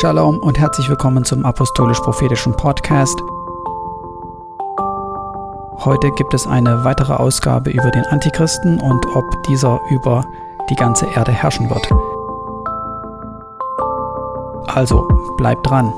Shalom 0.00 0.40
und 0.40 0.58
herzlich 0.58 0.90
willkommen 0.90 1.24
zum 1.24 1.46
Apostolisch-Prophetischen 1.46 2.54
Podcast. 2.54 3.18
Heute 5.86 6.10
gibt 6.10 6.34
es 6.34 6.46
eine 6.46 6.84
weitere 6.84 7.14
Ausgabe 7.14 7.70
über 7.70 7.90
den 7.90 8.04
Antichristen 8.04 8.78
und 8.78 9.06
ob 9.14 9.24
dieser 9.44 9.80
über 9.88 10.22
die 10.68 10.74
ganze 10.74 11.06
Erde 11.06 11.32
herrschen 11.32 11.70
wird. 11.70 11.90
Also, 14.68 15.08
bleibt 15.38 15.66
dran. 15.66 15.90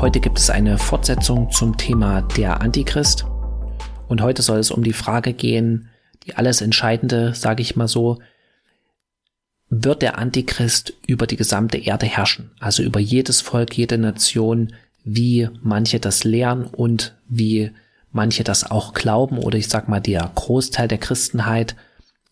Heute 0.00 0.20
gibt 0.20 0.38
es 0.38 0.48
eine 0.48 0.78
Fortsetzung 0.78 1.50
zum 1.50 1.76
Thema 1.76 2.22
der 2.22 2.62
Antichrist. 2.62 3.26
Und 4.08 4.22
heute 4.22 4.40
soll 4.40 4.58
es 4.58 4.70
um 4.70 4.82
die 4.82 4.94
Frage 4.94 5.34
gehen, 5.34 5.90
die 6.24 6.36
alles 6.36 6.62
Entscheidende, 6.62 7.34
sage 7.34 7.60
ich 7.60 7.76
mal 7.76 7.86
so, 7.86 8.18
wird 9.68 10.00
der 10.00 10.16
Antichrist 10.16 10.94
über 11.06 11.26
die 11.26 11.36
gesamte 11.36 11.76
Erde 11.76 12.06
herrschen? 12.06 12.50
Also 12.60 12.82
über 12.82 12.98
jedes 12.98 13.42
Volk, 13.42 13.76
jede 13.76 13.98
Nation, 13.98 14.72
wie 15.04 15.50
manche 15.62 16.00
das 16.00 16.24
lehren 16.24 16.64
und 16.64 17.14
wie 17.28 17.70
manche 18.10 18.42
das 18.42 18.70
auch 18.70 18.94
glauben 18.94 19.36
oder 19.36 19.58
ich 19.58 19.68
sag 19.68 19.86
mal 19.86 20.00
der 20.00 20.30
Großteil 20.34 20.88
der 20.88 20.98
Christenheit 20.98 21.76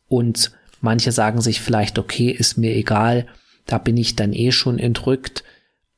und 0.08 0.52
manche 0.80 1.12
sagen 1.12 1.42
sich 1.42 1.60
vielleicht, 1.60 1.98
okay, 1.98 2.30
ist 2.30 2.56
mir 2.56 2.74
egal, 2.74 3.26
da 3.66 3.76
bin 3.76 3.98
ich 3.98 4.16
dann 4.16 4.32
eh 4.32 4.52
schon 4.52 4.78
entrückt, 4.78 5.44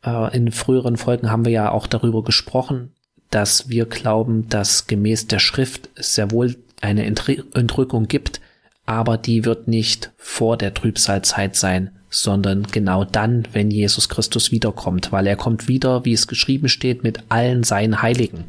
äh, 0.04 0.36
in 0.36 0.52
früheren 0.52 0.96
Folgen 0.96 1.30
haben 1.30 1.44
wir 1.44 1.52
ja 1.52 1.70
auch 1.70 1.86
darüber 1.86 2.22
gesprochen, 2.22 2.92
dass 3.30 3.68
wir 3.68 3.86
glauben, 3.86 4.48
dass 4.48 4.86
gemäß 4.86 5.26
der 5.28 5.38
Schrift 5.38 5.88
es 5.94 6.14
sehr 6.14 6.30
wohl 6.30 6.56
eine 6.80 7.04
Entrückung 7.04 8.08
gibt, 8.08 8.40
aber 8.86 9.16
die 9.18 9.44
wird 9.44 9.68
nicht 9.68 10.10
vor 10.16 10.56
der 10.56 10.74
Trübsalzeit 10.74 11.54
sein, 11.54 11.92
sondern 12.08 12.64
genau 12.64 13.04
dann, 13.04 13.46
wenn 13.52 13.70
Jesus 13.70 14.08
Christus 14.08 14.50
wiederkommt, 14.50 15.12
weil 15.12 15.26
er 15.28 15.36
kommt 15.36 15.68
wieder, 15.68 16.04
wie 16.04 16.12
es 16.12 16.26
geschrieben 16.26 16.68
steht, 16.68 17.04
mit 17.04 17.22
allen 17.28 17.62
seinen 17.62 18.02
Heiligen. 18.02 18.44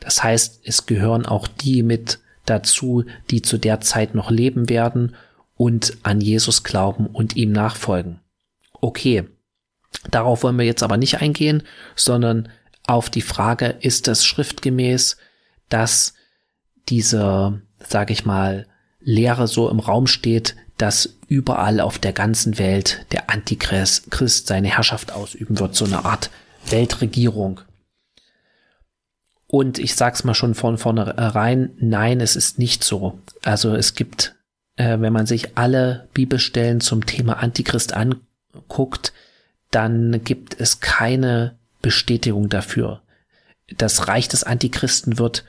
Das 0.00 0.22
heißt, 0.22 0.60
es 0.64 0.86
gehören 0.86 1.26
auch 1.26 1.46
die 1.46 1.82
mit 1.82 2.20
dazu, 2.46 3.04
die 3.30 3.42
zu 3.42 3.58
der 3.58 3.80
Zeit 3.80 4.14
noch 4.14 4.30
leben 4.30 4.70
werden 4.70 5.14
und 5.54 5.98
an 6.02 6.20
Jesus 6.20 6.62
glauben 6.62 7.06
und 7.06 7.36
ihm 7.36 7.52
nachfolgen. 7.52 8.20
Okay, 8.80 9.24
Darauf 10.10 10.42
wollen 10.42 10.58
wir 10.58 10.64
jetzt 10.64 10.82
aber 10.82 10.96
nicht 10.96 11.20
eingehen, 11.20 11.62
sondern 11.96 12.48
auf 12.86 13.10
die 13.10 13.22
Frage, 13.22 13.76
ist 13.80 14.08
es 14.08 14.24
schriftgemäß, 14.24 15.16
dass 15.68 16.14
diese, 16.88 17.60
sage 17.86 18.12
ich 18.12 18.24
mal, 18.24 18.66
Lehre 19.00 19.46
so 19.46 19.68
im 19.68 19.78
Raum 19.78 20.06
steht, 20.06 20.56
dass 20.78 21.18
überall 21.28 21.80
auf 21.80 21.98
der 21.98 22.12
ganzen 22.12 22.58
Welt 22.58 23.04
der 23.12 23.30
Antichrist 23.30 24.46
seine 24.46 24.68
Herrschaft 24.68 25.12
ausüben 25.12 25.58
wird, 25.58 25.74
so 25.74 25.84
eine 25.84 26.04
Art 26.04 26.30
Weltregierung. 26.70 27.60
Und 29.46 29.78
ich 29.78 29.94
sag's 29.94 30.24
mal 30.24 30.34
schon 30.34 30.54
von 30.54 30.78
vornherein, 30.78 31.70
nein, 31.78 32.20
es 32.20 32.36
ist 32.36 32.58
nicht 32.58 32.84
so. 32.84 33.18
Also 33.42 33.74
es 33.74 33.94
gibt, 33.94 34.36
äh, 34.76 35.00
wenn 35.00 35.12
man 35.12 35.26
sich 35.26 35.56
alle 35.56 36.08
Bibelstellen 36.12 36.80
zum 36.80 37.06
Thema 37.06 37.38
Antichrist 37.38 37.94
anguckt, 37.94 39.12
dann 39.70 40.22
gibt 40.24 40.58
es 40.60 40.80
keine 40.80 41.58
Bestätigung 41.82 42.48
dafür. 42.48 43.02
Das 43.76 44.08
Reich 44.08 44.28
des 44.28 44.44
Antichristen 44.44 45.18
wird 45.18 45.44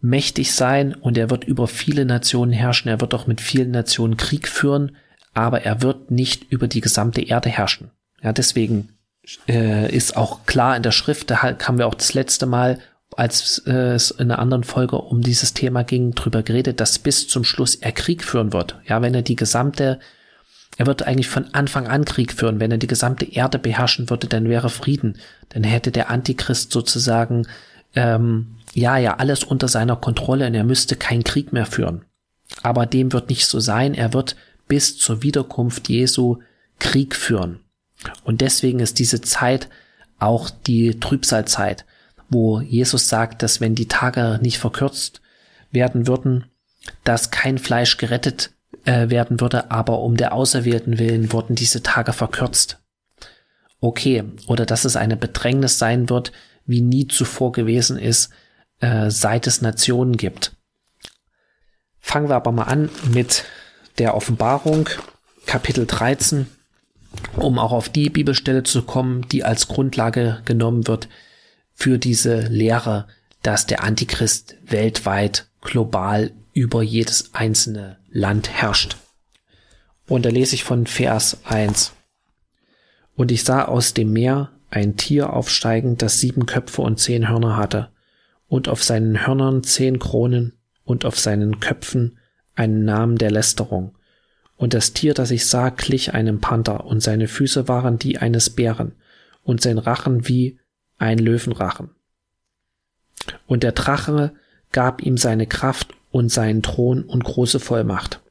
mächtig 0.00 0.52
sein 0.54 0.94
und 0.94 1.18
er 1.18 1.30
wird 1.30 1.44
über 1.44 1.66
viele 1.66 2.04
Nationen 2.04 2.52
herrschen. 2.52 2.88
Er 2.88 3.00
wird 3.00 3.14
auch 3.14 3.26
mit 3.26 3.40
vielen 3.40 3.70
Nationen 3.70 4.16
Krieg 4.16 4.48
führen, 4.48 4.96
aber 5.34 5.62
er 5.62 5.82
wird 5.82 6.10
nicht 6.10 6.50
über 6.50 6.68
die 6.68 6.80
gesamte 6.80 7.22
Erde 7.22 7.48
herrschen. 7.48 7.90
Ja, 8.22 8.32
deswegen 8.32 8.90
äh, 9.48 9.94
ist 9.94 10.16
auch 10.16 10.46
klar 10.46 10.76
in 10.76 10.82
der 10.82 10.92
Schrift, 10.92 11.30
da 11.30 11.42
haben 11.42 11.78
wir 11.78 11.86
auch 11.86 11.94
das 11.94 12.14
letzte 12.14 12.46
Mal, 12.46 12.78
als 13.16 13.62
äh, 13.66 13.94
es 13.94 14.10
in 14.10 14.30
einer 14.30 14.38
anderen 14.38 14.64
Folge 14.64 14.96
um 14.96 15.22
dieses 15.22 15.54
Thema 15.54 15.84
ging, 15.84 16.12
drüber 16.12 16.42
geredet, 16.42 16.80
dass 16.80 16.98
bis 16.98 17.28
zum 17.28 17.44
Schluss 17.44 17.74
er 17.74 17.92
Krieg 17.92 18.24
führen 18.24 18.52
wird. 18.52 18.76
Ja, 18.86 19.02
wenn 19.02 19.14
er 19.14 19.22
die 19.22 19.36
gesamte 19.36 20.00
er 20.76 20.86
wird 20.86 21.06
eigentlich 21.06 21.28
von 21.28 21.54
Anfang 21.54 21.88
an 21.88 22.04
Krieg 22.04 22.32
führen. 22.32 22.60
Wenn 22.60 22.70
er 22.70 22.78
die 22.78 22.86
gesamte 22.86 23.24
Erde 23.24 23.58
beherrschen 23.58 24.10
würde, 24.10 24.26
dann 24.26 24.48
wäre 24.48 24.68
Frieden. 24.68 25.18
Dann 25.48 25.64
hätte 25.64 25.90
der 25.90 26.10
Antichrist 26.10 26.70
sozusagen, 26.70 27.46
ähm, 27.94 28.56
ja, 28.74 28.98
ja, 28.98 29.16
alles 29.16 29.42
unter 29.42 29.68
seiner 29.68 29.96
Kontrolle 29.96 30.46
und 30.46 30.54
er 30.54 30.64
müsste 30.64 30.96
keinen 30.96 31.24
Krieg 31.24 31.52
mehr 31.52 31.66
führen. 31.66 32.04
Aber 32.62 32.84
dem 32.84 33.12
wird 33.12 33.30
nicht 33.30 33.46
so 33.46 33.58
sein. 33.58 33.94
Er 33.94 34.12
wird 34.12 34.36
bis 34.68 34.98
zur 34.98 35.22
Wiederkunft 35.22 35.88
Jesu 35.88 36.40
Krieg 36.78 37.16
führen. 37.16 37.60
Und 38.24 38.42
deswegen 38.42 38.80
ist 38.80 38.98
diese 38.98 39.22
Zeit 39.22 39.68
auch 40.18 40.50
die 40.50 41.00
Trübsalzeit, 41.00 41.86
wo 42.28 42.60
Jesus 42.60 43.08
sagt, 43.08 43.42
dass 43.42 43.60
wenn 43.60 43.74
die 43.74 43.88
Tage 43.88 44.38
nicht 44.42 44.58
verkürzt 44.58 45.22
werden 45.70 46.06
würden, 46.06 46.44
dass 47.04 47.30
kein 47.30 47.58
Fleisch 47.58 47.96
gerettet 47.96 48.50
äh, 48.86 49.10
werden 49.10 49.40
würde, 49.40 49.70
aber 49.70 50.00
um 50.00 50.16
der 50.16 50.32
Auserwählten 50.32 50.98
willen 50.98 51.32
wurden 51.32 51.54
diese 51.54 51.82
Tage 51.82 52.12
verkürzt. 52.12 52.78
Okay, 53.80 54.24
oder 54.46 54.64
dass 54.64 54.84
es 54.84 54.96
eine 54.96 55.16
Bedrängnis 55.16 55.78
sein 55.78 56.08
wird, 56.08 56.32
wie 56.64 56.80
nie 56.80 57.06
zuvor 57.06 57.52
gewesen 57.52 57.98
ist, 57.98 58.30
äh, 58.80 59.10
seit 59.10 59.46
es 59.46 59.60
Nationen 59.60 60.16
gibt. 60.16 60.52
Fangen 62.00 62.28
wir 62.28 62.36
aber 62.36 62.52
mal 62.52 62.64
an 62.64 62.88
mit 63.12 63.44
der 63.98 64.14
Offenbarung, 64.14 64.88
Kapitel 65.46 65.86
13, 65.86 66.46
um 67.36 67.58
auch 67.58 67.72
auf 67.72 67.88
die 67.88 68.10
Bibelstelle 68.10 68.62
zu 68.62 68.82
kommen, 68.82 69.26
die 69.28 69.44
als 69.44 69.68
Grundlage 69.68 70.40
genommen 70.44 70.86
wird 70.86 71.08
für 71.72 71.98
diese 71.98 72.40
Lehre, 72.42 73.06
dass 73.42 73.66
der 73.66 73.82
Antichrist 73.82 74.56
weltweit 74.64 75.46
global 75.60 76.32
über 76.56 76.82
jedes 76.82 77.34
einzelne 77.34 77.98
Land 78.10 78.48
herrscht. 78.48 78.96
Und 80.08 80.24
da 80.24 80.30
lese 80.30 80.54
ich 80.54 80.64
von 80.64 80.86
Vers 80.86 81.38
1. 81.44 81.92
Und 83.14 83.30
ich 83.30 83.44
sah 83.44 83.66
aus 83.66 83.92
dem 83.92 84.14
Meer 84.14 84.52
ein 84.70 84.96
Tier 84.96 85.34
aufsteigen, 85.34 85.98
das 85.98 86.18
sieben 86.18 86.46
Köpfe 86.46 86.80
und 86.80 86.98
zehn 86.98 87.28
Hörner 87.28 87.58
hatte, 87.58 87.90
und 88.48 88.68
auf 88.68 88.82
seinen 88.82 89.26
Hörnern 89.26 89.64
zehn 89.64 89.98
Kronen 89.98 90.54
und 90.84 91.04
auf 91.04 91.18
seinen 91.18 91.60
Köpfen 91.60 92.16
einen 92.54 92.86
Namen 92.86 93.18
der 93.18 93.30
Lästerung. 93.30 93.94
Und 94.56 94.72
das 94.72 94.94
Tier, 94.94 95.12
das 95.12 95.30
ich 95.30 95.46
sah, 95.46 95.68
glich 95.68 96.14
einem 96.14 96.40
Panther, 96.40 96.86
und 96.86 97.02
seine 97.02 97.28
Füße 97.28 97.68
waren 97.68 97.98
die 97.98 98.16
eines 98.16 98.48
Bären, 98.48 98.92
und 99.42 99.60
sein 99.60 99.76
Rachen 99.76 100.26
wie 100.26 100.58
ein 100.96 101.18
Löwenrachen. 101.18 101.90
Und 103.46 103.62
der 103.62 103.72
Drache 103.72 104.32
gab 104.72 105.02
ihm 105.02 105.18
seine 105.18 105.46
Kraft 105.46 105.92
und 106.16 106.32
seinen 106.32 106.62
Thron 106.62 107.02
und 107.02 107.24
große 107.24 107.60
Vollmacht. 107.60 108.22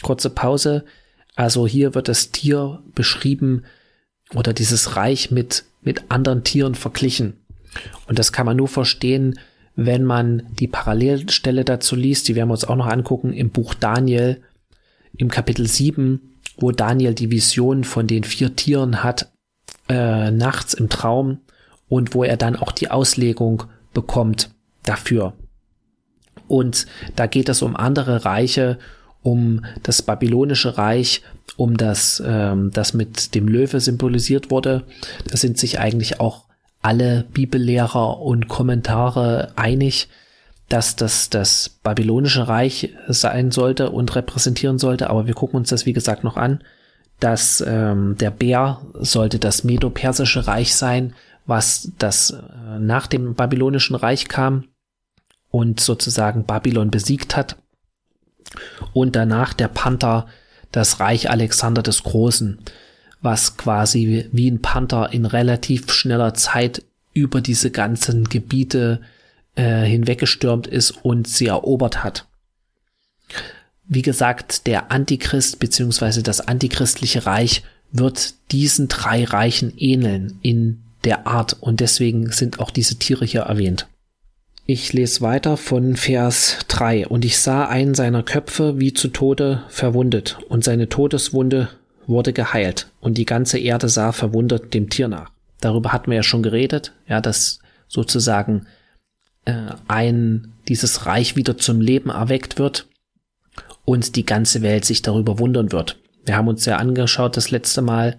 Kurze 0.00 0.30
Pause. 0.30 0.86
Also 1.34 1.66
hier 1.66 1.94
wird 1.94 2.08
das 2.08 2.30
Tier 2.30 2.82
beschrieben 2.94 3.64
oder 4.34 4.54
dieses 4.54 4.96
Reich 4.96 5.30
mit, 5.30 5.64
mit 5.82 6.10
anderen 6.10 6.44
Tieren 6.44 6.74
verglichen. 6.74 7.34
Und 8.08 8.18
das 8.18 8.32
kann 8.32 8.46
man 8.46 8.56
nur 8.56 8.68
verstehen, 8.68 9.38
wenn 9.74 10.02
man 10.02 10.44
die 10.58 10.66
Parallelstelle 10.66 11.66
dazu 11.66 11.94
liest, 11.94 12.26
die 12.26 12.36
werden 12.36 12.48
wir 12.48 12.54
uns 12.54 12.64
auch 12.64 12.74
noch 12.74 12.86
angucken, 12.86 13.34
im 13.34 13.50
Buch 13.50 13.74
Daniel, 13.74 14.40
im 15.18 15.28
Kapitel 15.28 15.66
7, 15.66 16.38
wo 16.56 16.72
Daniel 16.72 17.12
die 17.12 17.30
Vision 17.30 17.84
von 17.84 18.06
den 18.06 18.24
vier 18.24 18.56
Tieren 18.56 19.04
hat, 19.04 19.30
äh, 19.90 20.30
nachts 20.30 20.72
im 20.72 20.88
Traum 20.88 21.40
und 21.86 22.14
wo 22.14 22.24
er 22.24 22.38
dann 22.38 22.56
auch 22.56 22.72
die 22.72 22.90
Auslegung 22.90 23.64
bekommt 23.92 24.48
dafür. 24.84 25.34
Und 26.48 26.86
da 27.16 27.26
geht 27.26 27.48
es 27.48 27.62
um 27.62 27.76
andere 27.76 28.24
Reiche, 28.24 28.78
um 29.22 29.64
das 29.82 30.02
babylonische 30.02 30.78
Reich, 30.78 31.22
um 31.56 31.76
das, 31.76 32.22
ähm, 32.24 32.70
das 32.72 32.94
mit 32.94 33.34
dem 33.34 33.48
Löwe 33.48 33.80
symbolisiert 33.80 34.50
wurde. 34.50 34.84
Da 35.28 35.36
sind 35.36 35.58
sich 35.58 35.80
eigentlich 35.80 36.20
auch 36.20 36.44
alle 36.80 37.24
Bibellehrer 37.32 38.20
und 38.20 38.46
Kommentare 38.46 39.52
einig, 39.56 40.08
dass 40.68 40.94
das 40.94 41.30
das 41.30 41.68
babylonische 41.82 42.46
Reich 42.46 42.94
sein 43.08 43.50
sollte 43.50 43.90
und 43.90 44.14
repräsentieren 44.14 44.78
sollte, 44.78 45.10
aber 45.10 45.26
wir 45.26 45.34
gucken 45.34 45.56
uns 45.56 45.70
das 45.70 45.86
wie 45.86 45.92
gesagt 45.92 46.22
noch 46.22 46.36
an. 46.36 46.62
Dass 47.18 47.64
ähm, 47.66 48.16
der 48.20 48.30
Bär 48.30 48.82
sollte 48.94 49.38
das 49.38 49.64
Medo-Persische 49.64 50.46
Reich 50.46 50.74
sein, 50.74 51.14
was 51.46 51.90
das 51.98 52.30
äh, 52.30 52.78
nach 52.78 53.06
dem 53.06 53.34
babylonischen 53.34 53.96
Reich 53.96 54.28
kam 54.28 54.64
und 55.56 55.80
sozusagen 55.80 56.44
Babylon 56.44 56.90
besiegt 56.90 57.34
hat. 57.34 57.56
Und 58.92 59.16
danach 59.16 59.54
der 59.54 59.68
Panther 59.68 60.26
das 60.70 61.00
Reich 61.00 61.30
Alexander 61.30 61.82
des 61.82 62.02
Großen, 62.02 62.58
was 63.22 63.56
quasi 63.56 64.28
wie 64.32 64.50
ein 64.50 64.60
Panther 64.60 65.14
in 65.14 65.24
relativ 65.24 65.90
schneller 65.90 66.34
Zeit 66.34 66.82
über 67.14 67.40
diese 67.40 67.70
ganzen 67.70 68.24
Gebiete 68.24 69.00
äh, 69.54 69.84
hinweggestürmt 69.84 70.66
ist 70.66 70.90
und 70.90 71.26
sie 71.26 71.46
erobert 71.46 72.04
hat. 72.04 72.26
Wie 73.88 74.02
gesagt, 74.02 74.66
der 74.66 74.92
Antichrist 74.92 75.58
beziehungsweise 75.58 76.22
das 76.22 76.42
antichristliche 76.42 77.24
Reich 77.24 77.62
wird 77.92 78.34
diesen 78.52 78.88
drei 78.88 79.24
Reichen 79.24 79.72
ähneln 79.78 80.38
in 80.42 80.82
der 81.04 81.26
Art 81.26 81.54
und 81.54 81.80
deswegen 81.80 82.30
sind 82.30 82.60
auch 82.60 82.70
diese 82.70 82.96
Tiere 82.96 83.24
hier 83.24 83.42
erwähnt. 83.42 83.86
Ich 84.68 84.92
lese 84.92 85.20
weiter 85.20 85.56
von 85.56 85.94
Vers 85.94 86.58
3. 86.66 87.06
Und 87.06 87.24
ich 87.24 87.38
sah 87.38 87.66
einen 87.66 87.94
seiner 87.94 88.24
Köpfe 88.24 88.80
wie 88.80 88.92
zu 88.92 89.08
Tode 89.08 89.62
verwundet, 89.68 90.38
und 90.48 90.64
seine 90.64 90.88
Todeswunde 90.88 91.68
wurde 92.08 92.32
geheilt, 92.32 92.90
und 93.00 93.16
die 93.16 93.26
ganze 93.26 93.58
Erde 93.60 93.88
sah 93.88 94.10
verwundert 94.10 94.74
dem 94.74 94.90
Tier 94.90 95.06
nach. 95.06 95.30
Darüber 95.60 95.92
hatten 95.92 96.10
wir 96.10 96.16
ja 96.16 96.22
schon 96.24 96.42
geredet, 96.42 96.92
ja, 97.06 97.20
dass 97.20 97.60
sozusagen 97.86 98.66
äh, 99.44 99.54
ein 99.86 100.52
dieses 100.66 101.06
Reich 101.06 101.36
wieder 101.36 101.56
zum 101.56 101.80
Leben 101.80 102.10
erweckt 102.10 102.58
wird 102.58 102.88
und 103.84 104.16
die 104.16 104.26
ganze 104.26 104.62
Welt 104.62 104.84
sich 104.84 105.00
darüber 105.00 105.38
wundern 105.38 105.70
wird. 105.70 105.96
Wir 106.24 106.36
haben 106.36 106.48
uns 106.48 106.64
ja 106.64 106.76
angeschaut 106.76 107.36
das 107.36 107.52
letzte 107.52 107.82
Mal, 107.82 108.18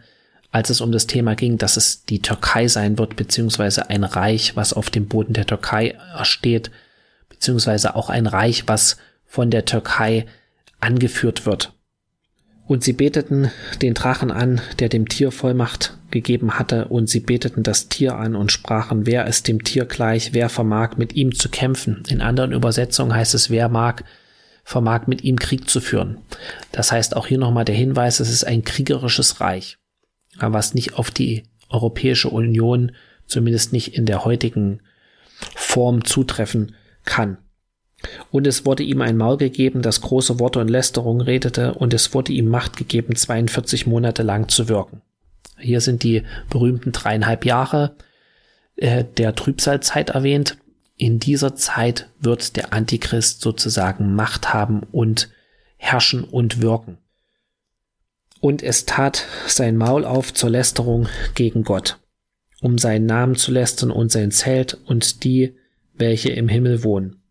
als 0.57 0.71
es 0.71 0.81
um 0.81 0.91
das 0.91 1.05
Thema 1.05 1.35
ging, 1.35 1.59
dass 1.59 1.77
es 1.77 2.03
die 2.05 2.19
Türkei 2.19 2.67
sein 2.67 2.97
wird, 2.97 3.15
beziehungsweise 3.15 3.91
ein 3.91 4.03
Reich, 4.03 4.55
was 4.55 4.73
auf 4.73 4.89
dem 4.89 5.07
Boden 5.07 5.33
der 5.33 5.45
Türkei 5.45 5.95
steht, 6.23 6.71
beziehungsweise 7.29 7.95
auch 7.95 8.09
ein 8.09 8.25
Reich, 8.25 8.63
was 8.65 8.97
von 9.27 9.51
der 9.51 9.65
Türkei 9.65 10.25
angeführt 10.79 11.45
wird. 11.45 11.73
Und 12.65 12.83
sie 12.83 12.93
beteten 12.93 13.51
den 13.83 13.93
Drachen 13.93 14.31
an, 14.31 14.59
der 14.79 14.89
dem 14.89 15.07
Tier 15.07 15.31
Vollmacht 15.31 15.95
gegeben 16.09 16.57
hatte, 16.57 16.87
und 16.87 17.07
sie 17.07 17.19
beteten 17.19 17.61
das 17.61 17.87
Tier 17.87 18.15
an 18.15 18.35
und 18.35 18.51
sprachen, 18.51 19.05
wer 19.05 19.27
ist 19.27 19.47
dem 19.47 19.63
Tier 19.63 19.85
gleich, 19.85 20.33
wer 20.33 20.49
vermag 20.49 20.97
mit 20.97 21.13
ihm 21.13 21.35
zu 21.35 21.49
kämpfen. 21.49 22.01
In 22.09 22.19
anderen 22.19 22.51
Übersetzungen 22.51 23.13
heißt 23.13 23.35
es, 23.35 23.51
wer 23.51 23.69
mag, 23.69 24.05
vermag 24.63 25.05
mit 25.05 25.23
ihm 25.23 25.37
Krieg 25.37 25.69
zu 25.69 25.81
führen. 25.81 26.17
Das 26.71 26.91
heißt 26.91 27.15
auch 27.15 27.27
hier 27.27 27.37
nochmal 27.37 27.65
der 27.65 27.75
Hinweis, 27.75 28.19
es 28.19 28.31
ist 28.31 28.43
ein 28.43 28.63
kriegerisches 28.63 29.39
Reich 29.39 29.77
was 30.39 30.73
nicht 30.73 30.95
auf 30.95 31.11
die 31.11 31.43
Europäische 31.69 32.29
Union, 32.29 32.93
zumindest 33.25 33.73
nicht 33.73 33.95
in 33.95 34.05
der 34.05 34.25
heutigen 34.25 34.81
Form 35.55 36.05
zutreffen 36.05 36.75
kann. 37.03 37.37
Und 38.31 38.45
es 38.45 38.65
wurde 38.65 38.83
ihm 38.83 39.01
ein 39.01 39.17
Maul 39.17 39.37
gegeben, 39.37 39.81
das 39.81 40.01
große 40.01 40.39
Worte 40.39 40.59
und 40.59 40.69
Lästerung 40.69 41.19
redete, 41.19 41.73
und 41.73 41.93
es 41.93 42.13
wurde 42.13 42.31
ihm 42.31 42.47
Macht 42.47 42.77
gegeben, 42.77 43.15
42 43.15 43.87
Monate 43.87 44.23
lang 44.23 44.49
zu 44.49 44.69
wirken. 44.69 45.01
Hier 45.57 45.81
sind 45.81 46.03
die 46.03 46.23
berühmten 46.49 46.91
dreieinhalb 46.91 47.43
Jahre 47.43 47.95
äh, 48.75 49.03
der 49.03 49.33
Trübsalzeit 49.33 50.11
erwähnt. 50.11 50.57
In 50.95 51.19
dieser 51.19 51.55
Zeit 51.55 52.09
wird 52.19 52.55
der 52.55 52.73
Antichrist 52.73 53.41
sozusagen 53.41 54.13
Macht 54.13 54.53
haben 54.53 54.83
und 54.91 55.29
herrschen 55.77 56.23
und 56.23 56.61
wirken 56.61 56.99
und 58.39 58.63
es 58.63 58.85
tat 58.85 59.25
sein 59.47 59.77
Maul 59.77 60.05
auf 60.05 60.33
zur 60.33 60.49
Lästerung 60.49 61.07
gegen 61.35 61.63
Gott, 61.63 61.97
um 62.61 62.77
seinen 62.77 63.05
Namen 63.05 63.35
zu 63.35 63.51
lästern 63.51 63.91
und 63.91 64.11
sein 64.11 64.31
Zelt 64.31 64.77
und 64.85 65.23
die, 65.23 65.55
welche 65.93 66.29
im 66.29 66.47
Himmel 66.47 66.83
wohnen. 66.83 67.21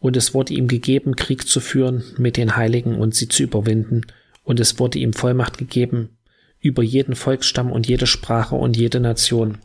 Und 0.00 0.16
es 0.16 0.34
wurde 0.34 0.54
ihm 0.54 0.68
gegeben, 0.68 1.16
Krieg 1.16 1.46
zu 1.48 1.60
führen 1.60 2.04
mit 2.18 2.36
den 2.36 2.56
Heiligen 2.56 2.96
und 2.96 3.14
sie 3.14 3.28
zu 3.28 3.42
überwinden, 3.42 4.02
und 4.42 4.60
es 4.60 4.78
wurde 4.78 4.98
ihm 4.98 5.14
Vollmacht 5.14 5.56
gegeben 5.56 6.18
über 6.60 6.82
jeden 6.82 7.14
Volksstamm 7.14 7.70
und 7.70 7.86
jede 7.86 8.06
Sprache 8.06 8.54
und 8.56 8.76
jede 8.76 9.00
Nation. 9.00 9.58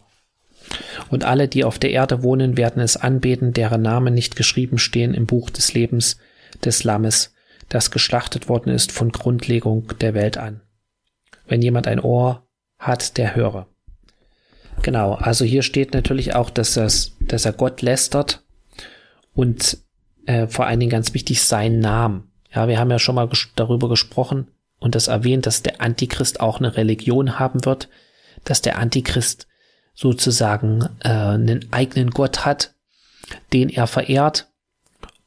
Und 1.09 1.23
alle, 1.23 1.47
die 1.47 1.63
auf 1.63 1.79
der 1.79 1.91
Erde 1.91 2.23
wohnen, 2.23 2.57
werden 2.57 2.81
es 2.81 2.97
anbeten, 2.97 3.53
deren 3.53 3.81
Namen 3.81 4.13
nicht 4.13 4.35
geschrieben 4.35 4.77
stehen 4.77 5.13
im 5.13 5.25
Buch 5.25 5.49
des 5.49 5.73
Lebens 5.73 6.17
des 6.63 6.83
Lammes, 6.83 7.33
das 7.69 7.91
geschlachtet 7.91 8.49
worden 8.49 8.73
ist 8.73 8.91
von 8.91 9.11
Grundlegung 9.11 9.93
der 9.99 10.13
Welt 10.13 10.37
an. 10.37 10.61
Wenn 11.47 11.61
jemand 11.61 11.87
ein 11.87 11.99
Ohr 11.99 12.47
hat, 12.77 13.17
der 13.17 13.35
höre. 13.35 13.67
Genau, 14.81 15.13
also 15.13 15.45
hier 15.45 15.61
steht 15.61 15.93
natürlich 15.93 16.35
auch, 16.35 16.49
dass, 16.49 16.73
das, 16.73 17.13
dass 17.19 17.45
er 17.45 17.53
Gott 17.53 17.81
lästert 17.81 18.43
und 19.33 19.77
äh, 20.25 20.47
vor 20.47 20.65
allen 20.65 20.79
Dingen 20.79 20.91
ganz 20.91 21.13
wichtig 21.13 21.41
seinen 21.41 21.79
Namen. 21.79 22.31
Ja, 22.53 22.67
wir 22.67 22.79
haben 22.79 22.91
ja 22.91 22.99
schon 22.99 23.15
mal 23.15 23.27
ges 23.27 23.49
darüber 23.55 23.89
gesprochen 23.89 24.47
und 24.79 24.95
das 24.95 25.07
erwähnt, 25.07 25.45
dass 25.45 25.61
der 25.61 25.81
Antichrist 25.81 26.39
auch 26.39 26.59
eine 26.59 26.77
Religion 26.77 27.39
haben 27.39 27.65
wird, 27.65 27.89
dass 28.45 28.61
der 28.61 28.79
Antichrist 28.79 29.47
sozusagen 29.93 30.87
äh, 31.03 31.09
einen 31.09 31.71
eigenen 31.71 32.11
Gott 32.11 32.45
hat, 32.45 32.73
den 33.53 33.69
er 33.69 33.85
verehrt 33.85 34.49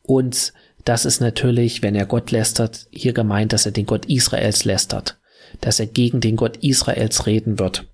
und 0.03 0.53
das 0.85 1.05
ist 1.05 1.21
natürlich, 1.21 1.83
wenn 1.83 1.95
er 1.95 2.07
Gott 2.07 2.31
lästert, 2.31 2.87
hier 2.91 3.13
gemeint, 3.13 3.53
dass 3.53 3.67
er 3.67 3.73
den 3.73 3.87
Gott 3.87 4.07
Israels 4.07 4.65
lästert, 4.65 5.21
dass 5.61 5.79
er 5.79 5.87
gegen 5.87 6.21
den 6.21 6.37
Gott 6.37 6.59
Israels 6.59 7.27
reden 7.27 7.59
wird. 7.59 7.87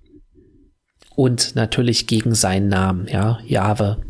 Und 1.14 1.56
natürlich 1.56 2.06
gegen 2.06 2.35
seinen 2.35 2.69
Namen, 2.69 3.08
ja, 3.08 3.40
Jahwe, 3.44 4.02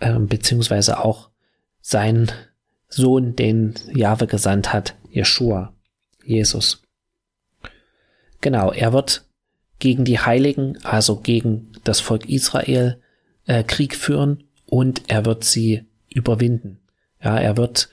äh, 0.00 0.18
beziehungsweise 0.18 1.04
auch 1.04 1.30
sein 1.80 2.32
Sohn, 2.88 3.36
den 3.36 3.74
Jahwe 3.94 4.26
gesandt 4.26 4.72
hat, 4.72 4.96
Jeshua, 5.10 5.74
Jesus. 6.24 6.82
Genau, 8.40 8.72
er 8.72 8.92
wird 8.92 9.26
gegen 9.78 10.04
die 10.04 10.18
Heiligen, 10.18 10.78
also 10.84 11.20
gegen 11.20 11.72
das 11.84 12.00
Volk 12.00 12.28
Israel, 12.28 13.00
äh, 13.46 13.62
Krieg 13.62 13.96
führen 13.96 14.44
und 14.66 15.02
er 15.08 15.24
wird 15.24 15.44
sie 15.44 15.84
überwinden. 16.08 16.81
Ja, 17.22 17.38
er 17.38 17.56
wird, 17.56 17.88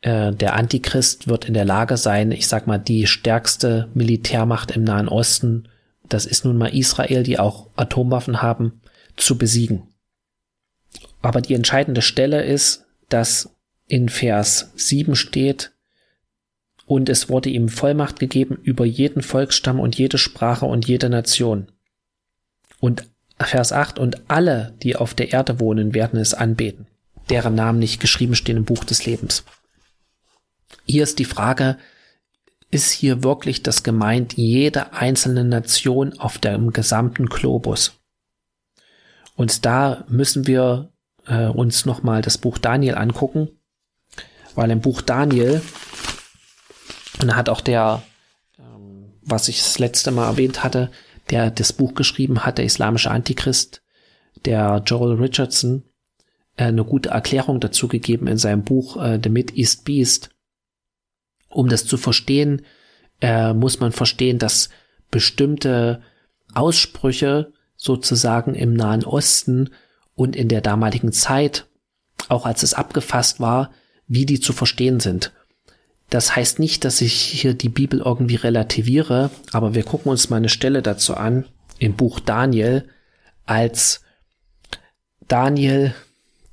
äh, 0.00 0.32
der 0.32 0.54
Antichrist 0.54 1.28
wird 1.28 1.44
in 1.44 1.54
der 1.54 1.64
Lage 1.64 1.96
sein, 1.96 2.32
ich 2.32 2.48
sag 2.48 2.66
mal, 2.66 2.78
die 2.78 3.06
stärkste 3.06 3.88
Militärmacht 3.94 4.72
im 4.72 4.84
Nahen 4.84 5.08
Osten, 5.08 5.68
das 6.08 6.26
ist 6.26 6.44
nun 6.44 6.58
mal 6.58 6.74
Israel, 6.74 7.22
die 7.22 7.38
auch 7.38 7.68
Atomwaffen 7.76 8.42
haben, 8.42 8.80
zu 9.16 9.38
besiegen. 9.38 9.84
Aber 11.22 11.40
die 11.40 11.54
entscheidende 11.54 12.02
Stelle 12.02 12.42
ist, 12.42 12.84
dass 13.08 13.54
in 13.86 14.08
Vers 14.08 14.72
7 14.76 15.14
steht, 15.14 15.70
und 16.84 17.08
es 17.08 17.28
wurde 17.28 17.48
ihm 17.48 17.68
Vollmacht 17.68 18.18
gegeben 18.18 18.58
über 18.60 18.84
jeden 18.84 19.22
Volksstamm 19.22 19.78
und 19.80 19.96
jede 19.96 20.18
Sprache 20.18 20.66
und 20.66 20.86
jede 20.86 21.08
Nation. 21.08 21.68
Und 22.80 23.04
Vers 23.38 23.72
8, 23.72 23.98
und 23.98 24.28
alle, 24.28 24.74
die 24.82 24.96
auf 24.96 25.14
der 25.14 25.32
Erde 25.32 25.60
wohnen, 25.60 25.94
werden 25.94 26.18
es 26.18 26.34
anbeten 26.34 26.86
deren 27.32 27.54
Namen 27.54 27.78
nicht 27.78 27.98
geschrieben 27.98 28.34
stehen 28.34 28.58
im 28.58 28.64
Buch 28.64 28.84
des 28.84 29.06
Lebens. 29.06 29.44
Hier 30.84 31.02
ist 31.02 31.18
die 31.18 31.24
Frage, 31.24 31.78
ist 32.70 32.90
hier 32.90 33.24
wirklich 33.24 33.62
das 33.62 33.82
gemeint, 33.82 34.34
jede 34.34 34.92
einzelne 34.92 35.42
Nation 35.42 36.18
auf 36.18 36.38
dem 36.38 36.72
gesamten 36.72 37.26
Globus? 37.26 38.00
Und 39.34 39.64
da 39.64 40.04
müssen 40.08 40.46
wir 40.46 40.92
äh, 41.26 41.46
uns 41.46 41.86
nochmal 41.86 42.20
das 42.20 42.36
Buch 42.36 42.58
Daniel 42.58 42.96
angucken, 42.96 43.48
weil 44.54 44.70
im 44.70 44.80
Buch 44.80 45.00
Daniel, 45.00 45.62
und 47.20 47.34
hat 47.34 47.48
auch 47.48 47.62
der, 47.62 48.02
ähm, 48.58 49.12
was 49.22 49.48
ich 49.48 49.58
das 49.58 49.78
letzte 49.78 50.10
Mal 50.10 50.26
erwähnt 50.26 50.62
hatte, 50.62 50.90
der 51.30 51.50
das 51.50 51.72
Buch 51.72 51.94
geschrieben 51.94 52.44
hat, 52.44 52.58
der 52.58 52.66
islamische 52.66 53.10
Antichrist, 53.10 53.82
der 54.44 54.82
Joel 54.84 55.16
Richardson, 55.16 55.84
eine 56.56 56.84
gute 56.84 57.10
Erklärung 57.10 57.60
dazu 57.60 57.88
gegeben 57.88 58.26
in 58.26 58.38
seinem 58.38 58.62
Buch 58.62 58.96
äh, 58.96 59.18
The 59.22 59.30
Mid 59.30 59.56
East 59.56 59.84
Beast. 59.84 60.30
Um 61.48 61.68
das 61.68 61.86
zu 61.86 61.96
verstehen, 61.96 62.62
äh, 63.20 63.52
muss 63.52 63.80
man 63.80 63.92
verstehen, 63.92 64.38
dass 64.38 64.70
bestimmte 65.10 66.02
Aussprüche 66.54 67.52
sozusagen 67.76 68.54
im 68.54 68.74
Nahen 68.74 69.04
Osten 69.04 69.70
und 70.14 70.36
in 70.36 70.48
der 70.48 70.60
damaligen 70.60 71.12
Zeit, 71.12 71.66
auch 72.28 72.46
als 72.46 72.62
es 72.62 72.74
abgefasst 72.74 73.40
war, 73.40 73.70
wie 74.06 74.26
die 74.26 74.40
zu 74.40 74.52
verstehen 74.52 75.00
sind. 75.00 75.32
Das 76.10 76.36
heißt 76.36 76.58
nicht, 76.58 76.84
dass 76.84 77.00
ich 77.00 77.14
hier 77.14 77.54
die 77.54 77.70
Bibel 77.70 78.00
irgendwie 78.00 78.36
relativiere, 78.36 79.30
aber 79.52 79.74
wir 79.74 79.82
gucken 79.82 80.10
uns 80.10 80.28
mal 80.28 80.36
eine 80.36 80.50
Stelle 80.50 80.82
dazu 80.82 81.14
an 81.14 81.46
im 81.78 81.94
Buch 81.94 82.20
Daniel, 82.20 82.86
als 83.46 84.02
Daniel 85.26 85.94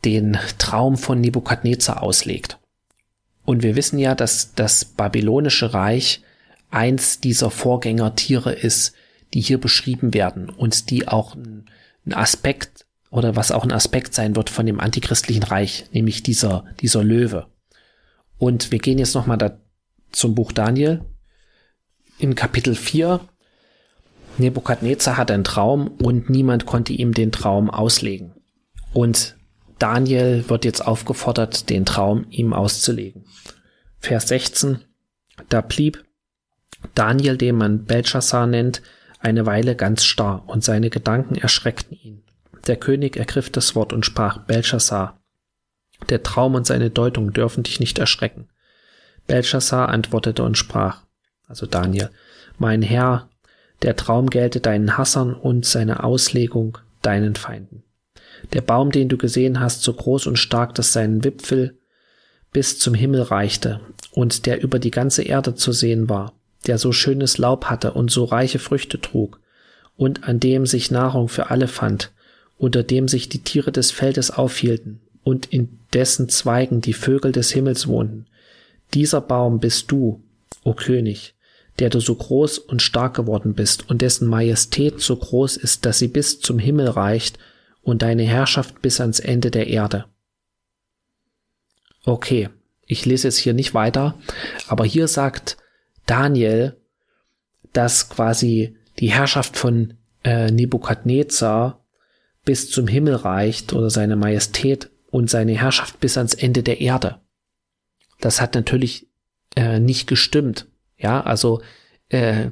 den 0.06 0.38
Traum 0.58 0.98
von 0.98 1.20
Nebukadnezar 1.20 2.02
auslegt. 2.02 2.58
Und 3.46 3.64
wir 3.64 3.76
wissen 3.76 4.00
ja, 4.00 4.16
dass 4.16 4.54
das 4.54 4.86
babylonische 4.86 5.74
Reich 5.74 6.22
eins 6.70 7.20
dieser 7.20 7.50
Vorgängertiere 7.50 8.54
ist, 8.54 8.94
die 9.34 9.42
hier 9.42 9.60
beschrieben 9.60 10.14
werden 10.14 10.50
und 10.50 10.90
die 10.90 11.08
auch 11.08 11.36
ein, 11.36 11.66
Aspekt 12.12 12.86
oder 13.12 13.36
was 13.36 13.52
auch 13.52 13.64
ein 13.64 13.72
Aspekt 13.72 14.16
sein 14.16 14.36
wird 14.36 14.50
von 14.50 14.66
dem 14.66 14.80
antichristlichen 14.80 15.44
Reich, 15.44 15.86
nämlich 15.92 16.24
dieser, 16.24 16.66
dieser 16.80 17.04
Löwe. 17.04 17.46
Und 18.40 18.72
wir 18.72 18.80
gehen 18.80 18.98
jetzt 18.98 19.14
nochmal 19.14 19.38
da 19.38 19.60
zum 20.12 20.34
Buch 20.34 20.52
Daniel. 20.52 21.06
In 22.18 22.34
Kapitel 22.34 22.74
4 22.74 23.20
Nebukadnezar 24.40 25.18
hat 25.18 25.30
einen 25.30 25.44
Traum 25.44 25.88
und 25.88 26.30
niemand 26.30 26.66
konnte 26.66 26.94
ihm 26.94 27.14
den 27.14 27.32
Traum 27.32 27.70
auslegen. 27.70 28.34
Und 28.94 29.38
Daniel 29.80 30.50
wird 30.50 30.66
jetzt 30.66 30.86
aufgefordert, 30.86 31.70
den 31.70 31.86
Traum 31.86 32.26
ihm 32.30 32.54
auszulegen. 32.54 33.26
Vers 34.00 34.28
16. 34.28 34.80
Da 35.48 35.62
blieb 35.62 36.04
Daniel, 36.96 37.38
den 37.38 37.56
man 37.56 37.86
Belshazzar 37.86 38.46
nennt, 38.46 38.82
eine 39.20 39.46
Weile 39.46 39.76
ganz 39.76 40.06
starr 40.06 40.44
und 40.48 40.64
seine 40.64 40.90
Gedanken 40.90 41.36
erschreckten 41.36 41.98
ihn. 41.98 42.24
Der 42.68 42.78
König 42.78 43.18
ergriff 43.18 43.50
das 43.50 43.76
Wort 43.76 43.94
und 43.94 44.06
sprach, 44.06 44.40
Belshazzar, 44.46 45.20
der 46.10 46.24
Traum 46.24 46.56
und 46.56 46.66
seine 46.66 46.90
Deutung 46.90 47.34
dürfen 47.34 47.64
dich 47.64 47.80
nicht 47.80 48.00
erschrecken. 48.00 48.50
Belshazzar 49.28 49.90
antwortete 49.90 50.44
und 50.44 50.58
sprach, 50.58 51.04
also 51.48 51.66
Daniel, 51.66 52.10
mein 52.58 52.82
Herr, 52.82 53.30
der 53.82 53.96
Traum 53.96 54.30
gelte 54.30 54.60
deinen 54.60 54.98
Hassern 54.98 55.34
und 55.34 55.66
seine 55.66 56.04
Auslegung 56.04 56.78
deinen 57.02 57.36
Feinden. 57.36 57.84
Der 58.54 58.62
Baum, 58.62 58.92
den 58.92 59.10
du 59.10 59.18
gesehen 59.18 59.60
hast, 59.60 59.84
so 59.84 59.94
groß 59.94 60.28
und 60.28 60.38
stark, 60.38 60.76
dass 60.76 60.94
seinen 60.94 61.24
Wipfel 61.24 61.78
bis 62.52 62.80
zum 62.80 62.94
Himmel 62.94 63.22
reichte 63.22 63.82
und 64.12 64.46
der 64.46 64.62
über 64.62 64.80
die 64.80 64.92
ganze 64.92 65.24
Erde 65.24 65.56
zu 65.56 65.72
sehen 65.72 66.10
war, 66.10 66.34
der 66.68 66.78
so 66.78 66.92
schönes 66.92 67.38
Laub 67.38 67.66
hatte 67.66 67.94
und 67.94 68.12
so 68.12 68.24
reiche 68.26 68.60
Früchte 68.60 69.00
trug, 69.00 69.40
und 69.96 70.24
an 70.24 70.40
dem 70.40 70.66
sich 70.66 70.92
Nahrung 70.92 71.28
für 71.28 71.50
alle 71.50 71.68
fand, 71.68 72.12
unter 72.58 72.84
dem 72.84 73.08
sich 73.08 73.28
die 73.30 73.44
Tiere 73.44 73.72
des 73.72 73.92
Feldes 73.92 74.32
aufhielten, 74.32 75.02
und 75.24 75.48
in 75.48 75.80
dessen 75.94 76.30
Zweigen 76.30 76.82
die 76.82 76.94
Vögel 76.94 77.32
des 77.32 77.52
Himmels 77.52 77.88
wohnten. 77.88 78.26
Dieser 78.94 79.22
Baum 79.22 79.60
bist 79.60 79.92
du, 79.92 80.24
o 80.64 80.74
König, 80.74 81.36
der 81.80 81.90
du 81.90 82.00
so 82.00 82.16
groß 82.16 82.58
und 82.58 82.82
stark 82.82 83.16
geworden 83.16 83.54
bist 83.54 83.90
und 83.90 84.02
dessen 84.02 84.28
Majestät 84.28 85.02
so 85.02 85.16
groß 85.16 85.58
ist, 85.58 85.86
dass 85.86 86.00
sie 86.00 86.08
bis 86.08 86.40
zum 86.40 86.60
Himmel 86.60 86.88
reicht 86.88 87.38
und 87.90 88.02
deine 88.02 88.24
Herrschaft 88.24 88.82
bis 88.82 89.02
ans 89.02 89.20
Ende 89.20 89.52
der 89.52 89.68
Erde. 89.68 90.06
Okay, 92.06 92.50
ich 92.86 93.06
lese 93.06 93.28
jetzt 93.28 93.38
hier 93.38 93.54
nicht 93.54 93.74
weiter, 93.74 94.18
aber 94.68 94.86
hier 94.86 95.08
sagt 95.08 95.58
Daniel, 96.06 96.78
dass 97.74 98.10
quasi 98.10 98.78
die 99.00 99.12
Herrschaft 99.12 99.58
von 99.58 99.96
äh, 100.24 100.50
Nebukadnezar 100.52 101.86
bis 102.46 102.72
zum 102.72 102.88
Himmel 102.88 103.16
reicht 103.16 103.74
oder 103.74 103.90
seine 103.90 104.16
Majestät 104.16 104.90
und 105.12 105.30
seine 105.30 105.54
Herrschaft 105.54 106.00
bis 106.00 106.18
ans 106.18 106.34
Ende 106.34 106.64
der 106.64 106.82
Erde. 106.82 107.20
Das 108.22 108.42
hat 108.42 108.56
natürlich 108.56 109.08
äh, 109.56 109.80
nicht 109.80 110.08
gestimmt. 110.08 110.68
Ja, 110.98 111.22
also 111.22 111.62
äh, 112.10 112.50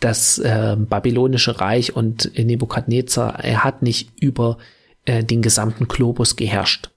das 0.00 0.38
äh, 0.38 0.76
babylonische 0.78 1.60
Reich 1.60 1.94
und 1.94 2.32
Nebukadnezar, 2.36 3.44
er 3.44 3.64
hat 3.64 3.82
nicht 3.82 4.10
über 4.20 4.58
äh, 5.04 5.22
den 5.22 5.42
gesamten 5.42 5.88
Globus 5.88 6.36
geherrscht. 6.36 6.90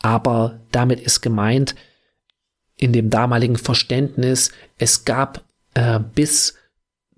Aber 0.00 0.60
damit 0.70 1.00
ist 1.00 1.20
gemeint, 1.20 1.74
in 2.76 2.92
dem 2.92 3.10
damaligen 3.10 3.56
Verständnis, 3.56 4.52
es 4.78 5.04
gab 5.04 5.44
äh, 5.74 5.98
bis 5.98 6.54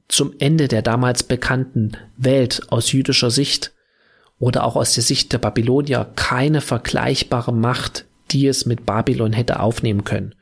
zum 0.06 0.32
Ende 0.38 0.68
der 0.68 0.82
damals 0.82 1.22
bekannten 1.22 1.96
Welt 2.16 2.62
aus 2.70 2.92
jüdischer 2.92 3.30
Sicht 3.30 3.72
oder 4.38 4.64
auch 4.64 4.76
aus 4.76 4.94
der 4.94 5.02
Sicht 5.02 5.32
der 5.32 5.38
Babylonier 5.38 6.10
keine 6.16 6.60
vergleichbare 6.60 7.52
Macht, 7.52 8.06
die 8.30 8.46
es 8.46 8.66
mit 8.66 8.86
Babylon 8.86 9.32
hätte 9.32 9.60
aufnehmen 9.60 10.04
können 10.04 10.34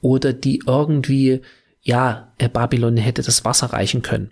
oder 0.00 0.32
die 0.32 0.62
irgendwie 0.66 1.40
ja, 1.84 2.32
äh, 2.38 2.48
Babylon 2.48 2.96
hätte 2.96 3.22
das 3.22 3.44
Wasser 3.44 3.66
reichen 3.66 4.02
können, 4.02 4.30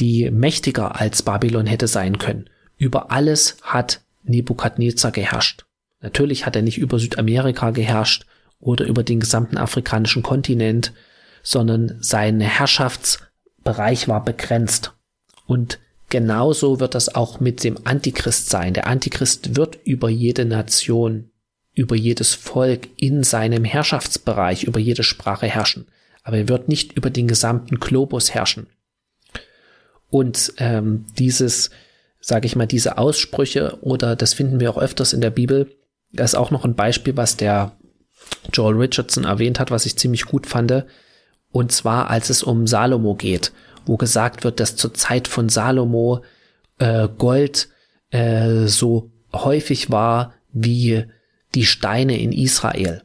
die 0.00 0.30
mächtiger 0.30 0.98
als 0.98 1.22
Babylon 1.22 1.66
hätte 1.66 1.86
sein 1.86 2.18
können. 2.18 2.48
Über 2.78 3.12
alles 3.12 3.58
hat 3.62 4.00
Nebukadnezar 4.24 5.12
geherrscht. 5.12 5.66
Natürlich 6.00 6.46
hat 6.46 6.56
er 6.56 6.62
nicht 6.62 6.78
über 6.78 6.98
Südamerika 6.98 7.70
geherrscht 7.70 8.26
oder 8.58 8.86
über 8.86 9.04
den 9.04 9.20
gesamten 9.20 9.58
afrikanischen 9.58 10.22
Kontinent, 10.22 10.92
sondern 11.42 11.98
sein 12.00 12.40
Herrschaftsbereich 12.40 14.08
war 14.08 14.24
begrenzt. 14.24 14.94
Und 15.46 15.78
genauso 16.08 16.80
wird 16.80 16.94
das 16.94 17.14
auch 17.14 17.38
mit 17.38 17.62
dem 17.64 17.76
Antichrist 17.84 18.48
sein. 18.48 18.72
Der 18.72 18.86
Antichrist 18.86 19.56
wird 19.56 19.78
über 19.84 20.08
jede 20.08 20.44
Nation, 20.44 21.30
über 21.74 21.96
jedes 21.96 22.34
Volk 22.34 22.88
in 22.96 23.22
seinem 23.22 23.64
Herrschaftsbereich, 23.64 24.64
über 24.64 24.80
jede 24.80 25.02
Sprache 25.02 25.46
herrschen 25.46 25.86
aber 26.22 26.38
er 26.38 26.48
wird 26.48 26.68
nicht 26.68 26.92
über 26.92 27.10
den 27.10 27.28
gesamten 27.28 27.80
Globus 27.80 28.32
herrschen. 28.32 28.68
Und 30.08 30.52
ähm, 30.58 31.06
dieses, 31.18 31.70
sage 32.20 32.46
ich 32.46 32.56
mal, 32.56 32.66
diese 32.66 32.98
Aussprüche 32.98 33.78
oder 33.80 34.14
das 34.14 34.34
finden 34.34 34.60
wir 34.60 34.70
auch 34.70 34.78
öfters 34.78 35.12
in 35.12 35.20
der 35.20 35.30
Bibel, 35.30 35.74
das 36.12 36.32
ist 36.32 36.38
auch 36.38 36.50
noch 36.50 36.64
ein 36.64 36.74
Beispiel, 36.74 37.16
was 37.16 37.36
der 37.36 37.72
Joel 38.52 38.76
Richardson 38.76 39.24
erwähnt 39.24 39.58
hat, 39.58 39.70
was 39.70 39.86
ich 39.86 39.96
ziemlich 39.96 40.26
gut 40.26 40.46
fand. 40.46 40.84
Und 41.50 41.72
zwar, 41.72 42.10
als 42.10 42.30
es 42.30 42.42
um 42.42 42.66
Salomo 42.66 43.14
geht, 43.14 43.52
wo 43.86 43.96
gesagt 43.96 44.44
wird, 44.44 44.60
dass 44.60 44.76
zur 44.76 44.94
Zeit 44.94 45.28
von 45.28 45.48
Salomo 45.48 46.22
äh, 46.78 47.08
Gold 47.16 47.68
äh, 48.10 48.66
so 48.66 49.10
häufig 49.32 49.90
war 49.90 50.34
wie 50.52 51.06
die 51.54 51.64
Steine 51.64 52.20
in 52.20 52.32
Israel 52.32 53.02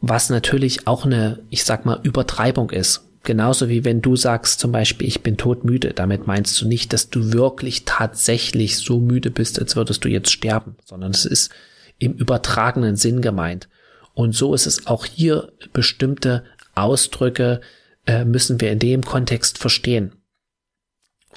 was 0.00 0.30
natürlich 0.30 0.86
auch 0.86 1.04
eine, 1.04 1.40
ich 1.50 1.64
sag 1.64 1.84
mal, 1.84 2.00
Übertreibung 2.02 2.70
ist. 2.70 3.06
Genauso 3.22 3.68
wie 3.68 3.84
wenn 3.84 4.00
du 4.00 4.16
sagst 4.16 4.60
zum 4.60 4.72
Beispiel, 4.72 5.06
ich 5.06 5.22
bin 5.22 5.36
todmüde. 5.36 5.92
Damit 5.92 6.26
meinst 6.26 6.58
du 6.60 6.66
nicht, 6.66 6.92
dass 6.92 7.10
du 7.10 7.32
wirklich 7.32 7.84
tatsächlich 7.84 8.78
so 8.78 8.98
müde 8.98 9.30
bist, 9.30 9.58
als 9.58 9.76
würdest 9.76 10.04
du 10.04 10.08
jetzt 10.08 10.30
sterben, 10.30 10.76
sondern 10.86 11.10
es 11.10 11.26
ist 11.26 11.50
im 11.98 12.14
übertragenen 12.14 12.96
Sinn 12.96 13.20
gemeint. 13.20 13.68
Und 14.14 14.32
so 14.34 14.54
ist 14.54 14.66
es 14.66 14.86
auch 14.86 15.04
hier 15.04 15.52
bestimmte 15.74 16.44
Ausdrücke 16.74 17.60
äh, 18.06 18.24
müssen 18.24 18.60
wir 18.60 18.72
in 18.72 18.78
dem 18.78 19.04
Kontext 19.04 19.58
verstehen. 19.58 20.16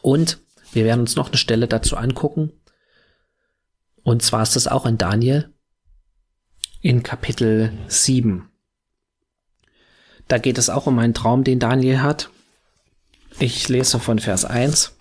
Und 0.02 0.40
wir 0.72 0.86
werden 0.86 1.02
uns 1.02 1.18
noch 1.18 1.28
eine 1.28 1.38
Stelle 1.38 1.68
dazu 1.68 1.98
angucken. 1.98 2.54
Und 4.04 4.22
zwar 4.22 4.44
ist 4.44 4.56
das 4.56 4.68
auch 4.68 4.86
in 4.86 4.98
Daniel 4.98 5.50
in 6.82 7.04
Kapitel 7.04 7.72
7. 7.88 8.50
Da 10.34 10.40
geht 10.40 10.58
es 10.58 10.72
auch 10.72 10.88
um 10.88 10.98
einen 10.98 11.14
Traum, 11.14 11.44
den 11.44 11.60
Daniel 11.60 12.02
hat. 12.02 12.32
Ich 13.38 13.70
lese 13.70 14.00
von 14.00 14.18
Vers 14.18 14.46
1. 14.46 14.98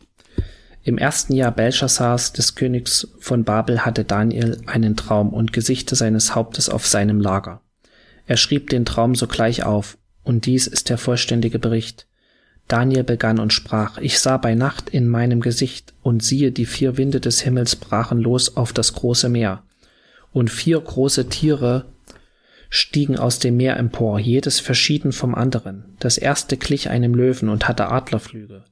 Im 0.83 0.99
ersten 0.99 1.33
Jahr 1.33 1.53
Belshazzars, 1.53 2.35
des 2.35 2.55
Königs 2.55 3.09
von 3.19 3.43
Babel, 3.43 3.87
hatte 3.87 4.05
Daniel 4.05 4.61
einen 4.67 4.95
Traum 4.95 5.31
und 5.31 5.55
Gesichte 5.55 5.97
seines 5.97 6.35
Hauptes 6.35 6.69
auf 6.69 6.87
seinem 6.87 7.19
Lager. 7.19 7.63
Er 8.27 8.37
schrieb 8.37 8.69
den 8.69 8.85
Traum 8.85 9.15
sogleich 9.15 9.63
auf, 9.63 9.97
und 10.23 10.45
dies 10.45 10.67
ist 10.67 10.91
der 10.91 10.99
vollständige 10.99 11.59
Bericht. 11.59 12.07
Daniel 12.69 13.03
begann 13.03 13.39
und 13.39 13.55
sprach, 13.55 13.97
ich 13.97 14.21
sah 14.21 14.37
bei 14.37 14.55
Nacht 14.55 14.91
in 14.91 15.09
meinem 15.09 15.41
Gesicht, 15.41 15.95
und 16.03 16.23
siehe, 16.23 16.53
die 16.53 16.67
vier 16.67 16.99
Winde 16.99 17.21
des 17.21 17.41
Himmels 17.41 17.77
brachen 17.77 18.21
los 18.21 18.59
auf 18.59 18.75
das 18.75 18.93
große 18.93 19.31
Meer, 19.31 19.63
und 20.35 20.51
vier 20.51 20.79
große 20.79 21.31
Tiere 21.31 21.87
stiegen 22.75 23.19
aus 23.19 23.39
dem 23.39 23.59
Meer 23.59 23.77
empor, 23.77 24.19
jedes 24.19 24.59
verschieden 24.59 25.13
vom 25.13 25.35
anderen. 25.35 25.85
Das 25.99 26.17
erste 26.17 26.57
glich 26.57 26.89
einem 26.89 27.15
Löwen 27.15 27.51
und 27.51 27.69
hatte 27.69 27.89
Adlerflügel. 27.89 28.65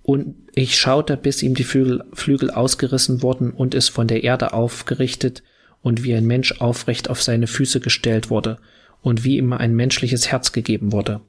Und 0.00 0.34
ich 0.54 0.78
schaute, 0.78 1.18
bis 1.18 1.42
ihm 1.42 1.54
die 1.54 1.64
Flügel, 1.64 2.04
Flügel 2.14 2.50
ausgerissen 2.50 3.20
wurden 3.20 3.50
und 3.50 3.74
es 3.74 3.90
von 3.90 4.08
der 4.08 4.24
Erde 4.24 4.54
aufgerichtet 4.54 5.42
und 5.82 6.04
wie 6.04 6.14
ein 6.14 6.24
Mensch 6.24 6.62
aufrecht 6.62 7.10
auf 7.10 7.22
seine 7.22 7.48
Füße 7.48 7.80
gestellt 7.80 8.30
wurde 8.30 8.56
und 9.02 9.24
wie 9.24 9.36
ihm 9.36 9.52
ein 9.52 9.76
menschliches 9.76 10.32
Herz 10.32 10.52
gegeben 10.52 10.92
wurde. 10.92 11.20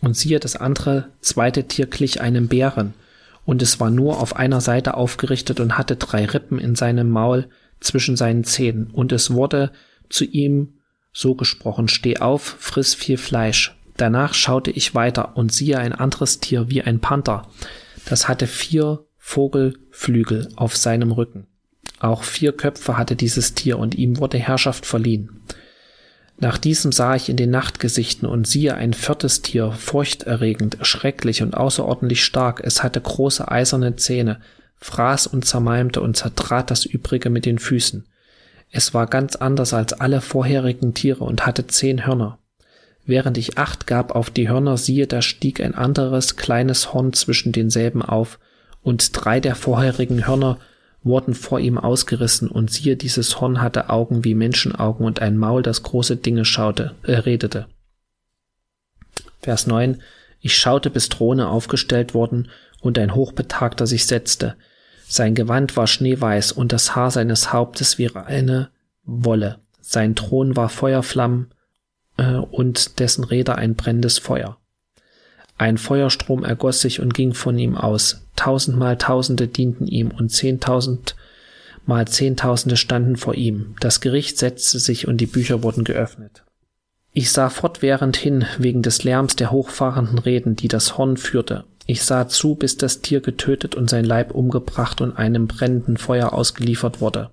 Und 0.00 0.16
siehe, 0.16 0.38
das 0.38 0.54
andere, 0.54 1.08
zweite 1.20 1.64
Tier 1.64 1.86
glich 1.86 2.20
einem 2.20 2.46
Bären, 2.46 2.94
und 3.44 3.62
es 3.62 3.80
war 3.80 3.90
nur 3.90 4.20
auf 4.20 4.36
einer 4.36 4.60
Seite 4.60 4.94
aufgerichtet 4.94 5.58
und 5.58 5.76
hatte 5.76 5.96
drei 5.96 6.24
Rippen 6.24 6.60
in 6.60 6.76
seinem 6.76 7.10
Maul 7.10 7.48
zwischen 7.80 8.16
seinen 8.16 8.44
Zähnen, 8.44 8.92
und 8.92 9.10
es 9.10 9.32
wurde 9.32 9.72
zu 10.08 10.24
ihm 10.24 10.74
so 11.12 11.34
gesprochen, 11.34 11.88
steh 11.88 12.18
auf, 12.18 12.56
friss 12.58 12.94
viel 12.94 13.18
Fleisch. 13.18 13.76
Danach 13.96 14.34
schaute 14.34 14.70
ich 14.70 14.94
weiter 14.94 15.36
und 15.36 15.52
siehe 15.52 15.78
ein 15.78 15.92
anderes 15.92 16.38
Tier 16.38 16.70
wie 16.70 16.82
ein 16.82 17.00
Panther. 17.00 17.48
Das 18.04 18.28
hatte 18.28 18.46
vier 18.46 19.04
Vogelflügel 19.18 20.48
auf 20.56 20.76
seinem 20.76 21.10
Rücken. 21.10 21.46
Auch 22.00 22.22
vier 22.22 22.52
Köpfe 22.52 22.96
hatte 22.96 23.16
dieses 23.16 23.54
Tier 23.54 23.78
und 23.78 23.96
ihm 23.96 24.18
wurde 24.18 24.38
Herrschaft 24.38 24.86
verliehen. 24.86 25.42
Nach 26.40 26.56
diesem 26.56 26.92
sah 26.92 27.16
ich 27.16 27.28
in 27.28 27.36
den 27.36 27.50
Nachtgesichten 27.50 28.28
und 28.28 28.46
siehe 28.46 28.74
ein 28.74 28.94
viertes 28.94 29.42
Tier, 29.42 29.72
furchterregend, 29.72 30.78
schrecklich 30.82 31.42
und 31.42 31.56
außerordentlich 31.56 32.24
stark. 32.24 32.60
Es 32.64 32.84
hatte 32.84 33.00
große 33.00 33.50
eiserne 33.50 33.96
Zähne, 33.96 34.40
fraß 34.76 35.26
und 35.26 35.44
zermalmte 35.44 36.00
und 36.00 36.16
zertrat 36.16 36.70
das 36.70 36.84
übrige 36.84 37.28
mit 37.28 37.44
den 37.44 37.58
Füßen. 37.58 38.06
Es 38.70 38.94
war 38.94 39.06
ganz 39.06 39.36
anders 39.36 39.72
als 39.72 39.94
alle 39.94 40.20
vorherigen 40.20 40.94
Tiere 40.94 41.24
und 41.24 41.46
hatte 41.46 41.66
zehn 41.66 42.06
Hörner. 42.06 42.38
Während 43.04 43.38
ich 43.38 43.56
acht 43.56 43.86
gab 43.86 44.14
auf 44.14 44.28
die 44.28 44.50
Hörner, 44.50 44.76
siehe, 44.76 45.06
da 45.06 45.22
stieg 45.22 45.62
ein 45.62 45.74
anderes 45.74 46.36
kleines 46.36 46.92
Horn 46.92 47.14
zwischen 47.14 47.52
denselben 47.52 48.02
auf, 48.02 48.38
und 48.82 49.10
drei 49.14 49.40
der 49.40 49.54
vorherigen 49.54 50.26
Hörner 50.26 50.58
wurden 51.02 51.34
vor 51.34 51.58
ihm 51.58 51.78
ausgerissen, 51.78 52.48
und 52.48 52.70
siehe, 52.70 52.96
dieses 52.96 53.40
Horn 53.40 53.62
hatte 53.62 53.88
Augen 53.88 54.24
wie 54.24 54.34
Menschenaugen 54.34 55.06
und 55.06 55.22
ein 55.22 55.38
Maul, 55.38 55.62
das 55.62 55.82
große 55.82 56.16
Dinge 56.16 56.44
schaute, 56.44 56.94
äh, 57.02 57.14
redete. 57.14 57.66
Vers 59.40 59.66
9 59.66 60.02
Ich 60.40 60.56
schaute, 60.58 60.90
bis 60.90 61.08
Throne 61.08 61.48
aufgestellt 61.48 62.12
wurden 62.12 62.50
und 62.80 62.98
ein 62.98 63.14
Hochbetagter 63.14 63.86
sich 63.86 64.06
setzte. 64.06 64.56
Sein 65.08 65.34
Gewand 65.34 65.76
war 65.76 65.86
schneeweiß 65.86 66.52
und 66.52 66.70
das 66.70 66.94
Haar 66.94 67.10
seines 67.10 67.52
Hauptes 67.52 67.96
wie 67.96 68.14
eine 68.14 68.68
Wolle. 69.04 69.58
Sein 69.80 70.14
Thron 70.14 70.54
war 70.54 70.68
Feuerflammen 70.68 71.48
äh, 72.18 72.34
und 72.34 72.98
dessen 72.98 73.24
Räder 73.24 73.56
ein 73.56 73.74
brennendes 73.74 74.18
Feuer. 74.18 74.58
Ein 75.56 75.78
Feuerstrom 75.78 76.44
ergoss 76.44 76.82
sich 76.82 77.00
und 77.00 77.14
ging 77.14 77.32
von 77.32 77.58
ihm 77.58 77.74
aus. 77.74 78.22
Tausendmal 78.36 78.98
Tausende 78.98 79.48
dienten 79.48 79.86
ihm 79.86 80.10
und 80.10 80.28
zehntausend 80.28 81.16
mal 81.86 82.06
Zehntausende 82.06 82.76
standen 82.76 83.16
vor 83.16 83.34
ihm. 83.34 83.74
Das 83.80 84.02
Gericht 84.02 84.36
setzte 84.36 84.78
sich 84.78 85.08
und 85.08 85.16
die 85.16 85.26
Bücher 85.26 85.62
wurden 85.62 85.84
geöffnet. 85.84 86.44
Ich 87.12 87.32
sah 87.32 87.48
fortwährend 87.48 88.18
hin 88.18 88.44
wegen 88.58 88.82
des 88.82 89.04
Lärms 89.04 89.36
der 89.36 89.50
hochfahrenden 89.50 90.18
Reden, 90.18 90.54
die 90.54 90.68
das 90.68 90.98
Horn 90.98 91.16
führte. 91.16 91.64
Ich 91.90 92.02
sah 92.02 92.28
zu, 92.28 92.54
bis 92.54 92.76
das 92.76 93.00
Tier 93.00 93.22
getötet 93.22 93.74
und 93.74 93.88
sein 93.88 94.04
Leib 94.04 94.32
umgebracht 94.32 95.00
und 95.00 95.16
einem 95.16 95.46
brennenden 95.46 95.96
Feuer 95.96 96.34
ausgeliefert 96.34 97.00
wurde. 97.00 97.30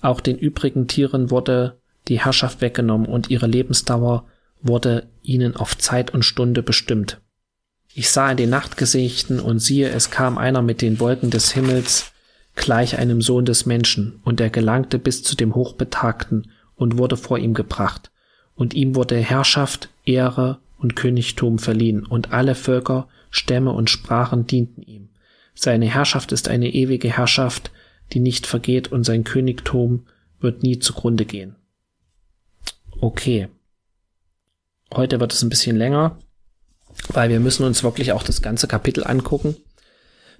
Auch 0.00 0.20
den 0.20 0.38
übrigen 0.38 0.86
Tieren 0.86 1.32
wurde 1.32 1.80
die 2.06 2.20
Herrschaft 2.20 2.60
weggenommen 2.60 3.08
und 3.08 3.30
ihre 3.30 3.48
Lebensdauer 3.48 4.28
wurde 4.62 5.08
ihnen 5.22 5.56
auf 5.56 5.76
Zeit 5.76 6.14
und 6.14 6.24
Stunde 6.24 6.62
bestimmt. 6.62 7.20
Ich 7.92 8.10
sah 8.10 8.30
in 8.30 8.36
den 8.36 8.50
Nachtgesichten 8.50 9.40
und 9.40 9.58
siehe, 9.58 9.88
es 9.88 10.12
kam 10.12 10.38
einer 10.38 10.62
mit 10.62 10.82
den 10.82 11.00
Wolken 11.00 11.30
des 11.30 11.50
Himmels 11.50 12.12
gleich 12.54 12.96
einem 12.96 13.20
Sohn 13.20 13.44
des 13.44 13.66
Menschen, 13.66 14.20
und 14.22 14.40
er 14.40 14.50
gelangte 14.50 15.00
bis 15.00 15.24
zu 15.24 15.34
dem 15.34 15.56
Hochbetagten 15.56 16.52
und 16.76 16.96
wurde 16.96 17.16
vor 17.16 17.38
ihm 17.38 17.54
gebracht, 17.54 18.12
und 18.54 18.72
ihm 18.72 18.94
wurde 18.94 19.16
Herrschaft, 19.16 19.88
Ehre 20.04 20.58
und 20.78 20.94
Königtum 20.94 21.58
verliehen, 21.58 22.06
und 22.06 22.32
alle 22.32 22.54
Völker, 22.54 23.08
Stämme 23.30 23.72
und 23.72 23.90
Sprachen 23.90 24.46
dienten 24.46 24.82
ihm. 24.82 25.10
Seine 25.54 25.86
Herrschaft 25.86 26.32
ist 26.32 26.48
eine 26.48 26.72
ewige 26.72 27.16
Herrschaft, 27.16 27.70
die 28.12 28.20
nicht 28.20 28.46
vergeht, 28.46 28.90
und 28.90 29.04
sein 29.04 29.24
Königtum 29.24 30.06
wird 30.40 30.62
nie 30.62 30.78
zugrunde 30.78 31.24
gehen. 31.24 31.56
Okay. 33.00 33.48
Heute 34.92 35.20
wird 35.20 35.32
es 35.32 35.42
ein 35.42 35.48
bisschen 35.48 35.76
länger 35.76 36.18
weil 37.08 37.30
wir 37.30 37.40
müssen 37.40 37.64
uns 37.64 37.82
wirklich 37.82 38.12
auch 38.12 38.22
das 38.22 38.42
ganze 38.42 38.68
Kapitel 38.68 39.04
angucken. 39.04 39.56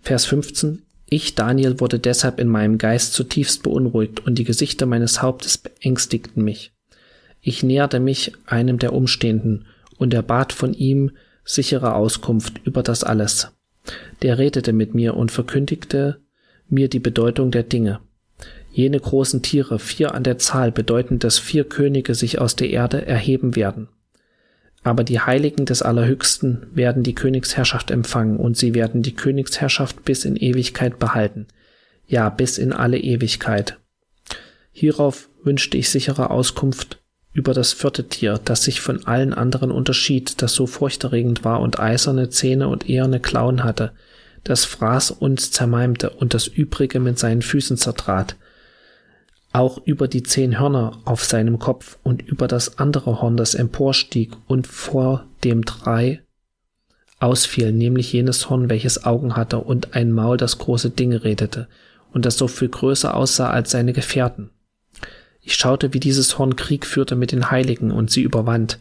Vers 0.03 0.25
15. 0.27 0.83
Ich, 1.07 1.35
Daniel, 1.35 1.81
wurde 1.81 1.99
deshalb 1.99 2.39
in 2.39 2.49
meinem 2.49 2.79
Geist 2.79 3.15
zutiefst 3.15 3.63
beunruhigt 3.63 4.21
und 4.21 4.37
die 4.37 4.45
Gesichter 4.45 4.87
meines 4.87 5.23
Hauptes 5.23 5.59
beängstigten 5.59 6.45
mich. 6.45 6.73
Ich 7.41 7.63
näherte 7.63 8.01
mich 8.01 8.33
einem 8.47 8.79
der 8.79 8.93
Umstehenden 8.93 9.67
und 9.97 10.15
er 10.15 10.23
bat 10.23 10.53
von 10.53 10.75
ihm 10.75 11.13
sichere 11.53 11.95
Auskunft 11.95 12.61
über 12.65 12.83
das 12.83 13.05
alles. 13.05 13.53
Der 14.23 14.39
redete 14.39 14.73
mit 14.73 14.95
mir 14.95 15.17
und 15.17 15.33
verkündigte 15.33 16.21
mir 16.69 16.89
die 16.89 17.01
Bedeutung 17.01 17.51
der 17.51 17.65
Dinge. 17.65 18.01
Jene 18.73 19.01
großen 19.01 19.43
Tiere, 19.43 19.79
vier 19.79 20.15
an 20.15 20.23
der 20.23 20.39
Zahl, 20.39 20.71
bedeuten, 20.71 21.19
dass 21.19 21.39
vier 21.39 21.65
Könige 21.65 22.15
sich 22.15 22.41
aus 22.41 22.55
der 22.55 22.71
Erde 22.71 23.05
erheben 23.05 23.57
werden. 23.57 23.89
Aber 24.83 25.03
die 25.03 25.21
Heiligen 25.21 25.67
des 25.67 25.83
Allerhöchsten 25.83 26.67
werden 26.73 27.03
die 27.03 27.15
Königsherrschaft 27.15 27.91
empfangen 27.91 28.39
und 28.39 28.57
sie 28.57 28.75
werden 28.75 29.03
die 29.03 29.15
Königsherrschaft 29.15 30.05
bis 30.05 30.25
in 30.25 30.37
Ewigkeit 30.37 30.99
behalten. 30.99 31.49
Ja, 32.07 32.31
bis 32.31 32.59
in 32.59 32.73
alle 32.73 32.99
Ewigkeit. 32.99 33.79
Hierauf 34.73 35.29
wünschte 35.43 35.77
ich 35.77 35.91
sichere 35.91 36.31
Auskunft 36.31 37.01
über 37.33 37.55
das 37.55 37.73
vierte 37.73 38.09
Tier, 38.09 38.41
das 38.45 38.65
sich 38.65 38.81
von 38.81 39.07
allen 39.07 39.33
anderen 39.33 39.71
unterschied, 39.71 40.43
das 40.43 40.55
so 40.55 40.67
furchterregend 40.67 41.45
war 41.45 41.61
und 41.61 41.79
eiserne 41.79 42.29
Zähne 42.29 42.69
und 42.69 42.89
eherne 42.89 43.21
Klauen 43.21 43.63
hatte, 43.63 43.93
das 44.45 44.65
fraß 44.65 45.11
und 45.13 45.41
zermalmte 45.41 46.11
und 46.11 46.35
das 46.35 46.47
übrige 46.47 46.99
mit 46.99 47.19
seinen 47.19 47.43
Füßen 47.43 47.77
zertrat 47.77 48.37
auch 49.53 49.79
über 49.85 50.09
die 50.09 50.23
zehn 50.23 50.59
Hörner 50.59 50.99
auf 51.05 51.25
seinem 51.25 51.59
Kopf 51.59 51.99
und 52.03 52.23
über 52.23 52.47
das 52.47 52.79
andere 52.79 53.21
Horn, 53.21 53.37
das 53.37 53.55
emporstieg 53.55 54.33
und 54.47 54.67
vor 54.67 55.27
dem 55.43 55.65
drei 55.65 56.23
ausfiel, 57.19 57.73
nämlich 57.73 58.13
jenes 58.13 58.49
Horn, 58.49 58.71
welches 58.71 59.05
Augen 59.05 59.37
hatte 59.37 59.59
und 59.59 59.95
ein 59.95 60.13
Maul, 60.13 60.37
das 60.37 60.59
große 60.59 60.91
Dinge 60.91 61.25
redete 61.25 61.69
und 62.13 62.25
das 62.25 62.39
so 62.39 62.49
viel 62.49 62.69
größer 62.69 63.15
aussah 63.15 63.51
als 63.51 63.73
seine 63.73 63.93
Gefährten. 63.93 64.51
Ich 65.41 65.55
schaute, 65.55 65.93
wie 65.95 66.01
dieses 66.01 66.39
Horn 66.39 66.57
Krieg 66.57 66.87
führte 66.87 67.17
mit 67.17 67.33
den 67.33 67.51
Heiligen 67.51 67.91
und 67.91 68.11
sie 68.11 68.23
überwand, 68.23 68.79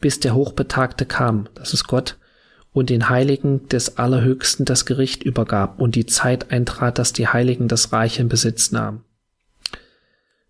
bis 0.00 0.20
der 0.20 0.34
Hochbetagte 0.34 1.06
kam, 1.06 1.48
das 1.54 1.72
ist 1.72 1.86
Gott, 1.86 2.16
und 2.72 2.90
den 2.90 3.08
Heiligen 3.08 3.68
des 3.68 3.98
Allerhöchsten 3.98 4.64
das 4.64 4.86
Gericht 4.86 5.22
übergab 5.22 5.78
und 5.78 5.94
die 5.94 6.06
Zeit 6.06 6.50
eintrat, 6.50 6.98
dass 6.98 7.12
die 7.12 7.28
Heiligen 7.28 7.68
das 7.68 7.92
Reich 7.92 8.18
in 8.18 8.28
Besitz 8.28 8.72
nahmen. 8.72 9.04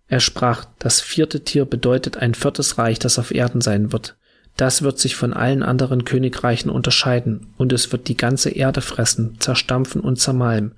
Er 0.07 0.21
sprach, 0.21 0.67
das 0.79 1.01
vierte 1.01 1.43
Tier 1.43 1.65
bedeutet 1.65 2.17
ein 2.19 2.35
viertes 2.35 2.79
Reich, 2.79 2.99
das 2.99 3.19
auf 3.19 3.33
Erden 3.33 3.61
sein 3.61 3.93
wird. 3.93 4.17
Das 4.57 4.83
wird 4.83 4.99
sich 4.99 5.17
von 5.17 5.33
allen 5.33 5.63
anderen 5.63 6.05
Königreichen 6.05 6.71
unterscheiden, 6.71 7.55
und 7.57 7.73
es 7.73 7.93
wird 7.93 8.09
die 8.09 8.17
ganze 8.17 8.51
Erde 8.51 8.83
fressen, 8.83 9.37
zerstampfen 9.41 10.01
und 10.01 10.21
zermalmen. 10.21 10.75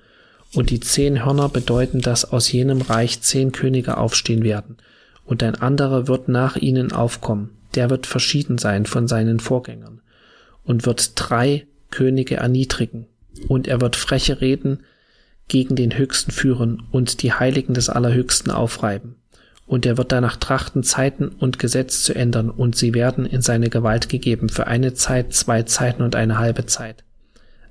Und 0.55 0.71
die 0.71 0.81
zehn 0.81 1.25
Hörner 1.25 1.49
bedeuten, 1.49 2.01
dass 2.01 2.25
aus 2.25 2.51
jenem 2.51 2.81
Reich 2.81 3.21
zehn 3.21 3.53
Könige 3.53 3.97
aufstehen 3.97 4.45
werden, 4.45 4.77
und 5.25 5.43
ein 5.43 5.55
anderer 5.55 6.07
wird 6.07 6.29
nach 6.29 6.57
ihnen 6.57 6.93
aufkommen, 6.93 7.51
der 7.75 7.91
wird 7.91 8.07
verschieden 8.07 8.59
sein 8.59 8.87
von 8.87 9.09
seinen 9.09 9.41
Vorgängern, 9.41 10.01
und 10.65 10.87
wird 10.87 11.13
drei 11.17 11.67
Könige 11.91 12.37
erniedrigen, 12.37 13.07
und 13.49 13.67
er 13.67 13.81
wird 13.81 13.97
freche 13.97 14.41
Reden 14.41 14.81
gegen 15.49 15.77
den 15.77 15.97
Höchsten 15.99 16.31
führen 16.31 16.83
und 16.91 17.23
die 17.23 17.33
Heiligen 17.33 17.75
des 17.75 17.89
Allerhöchsten 17.89 18.51
aufreiben. 18.51 19.17
Und 19.67 19.87
er 19.87 19.97
wird 19.97 20.13
danach 20.13 20.37
trachten, 20.37 20.83
Zeiten 20.83 21.29
und 21.29 21.59
Gesetz 21.59 22.03
zu 22.03 22.15
ändern, 22.15 22.51
und 22.51 22.77
sie 22.77 22.95
werden 22.95 23.27
in 23.27 23.43
seine 23.43 23.71
Gewalt 23.71 24.09
gegeben 24.09 24.49
für 24.49 24.67
eine 24.67 24.95
Zeit, 24.95 25.33
zwei 25.35 25.63
Zeiten 25.63 26.03
und 26.03 26.15
eine 26.17 26.39
halbe 26.39 26.67
Zeit. 26.67 27.03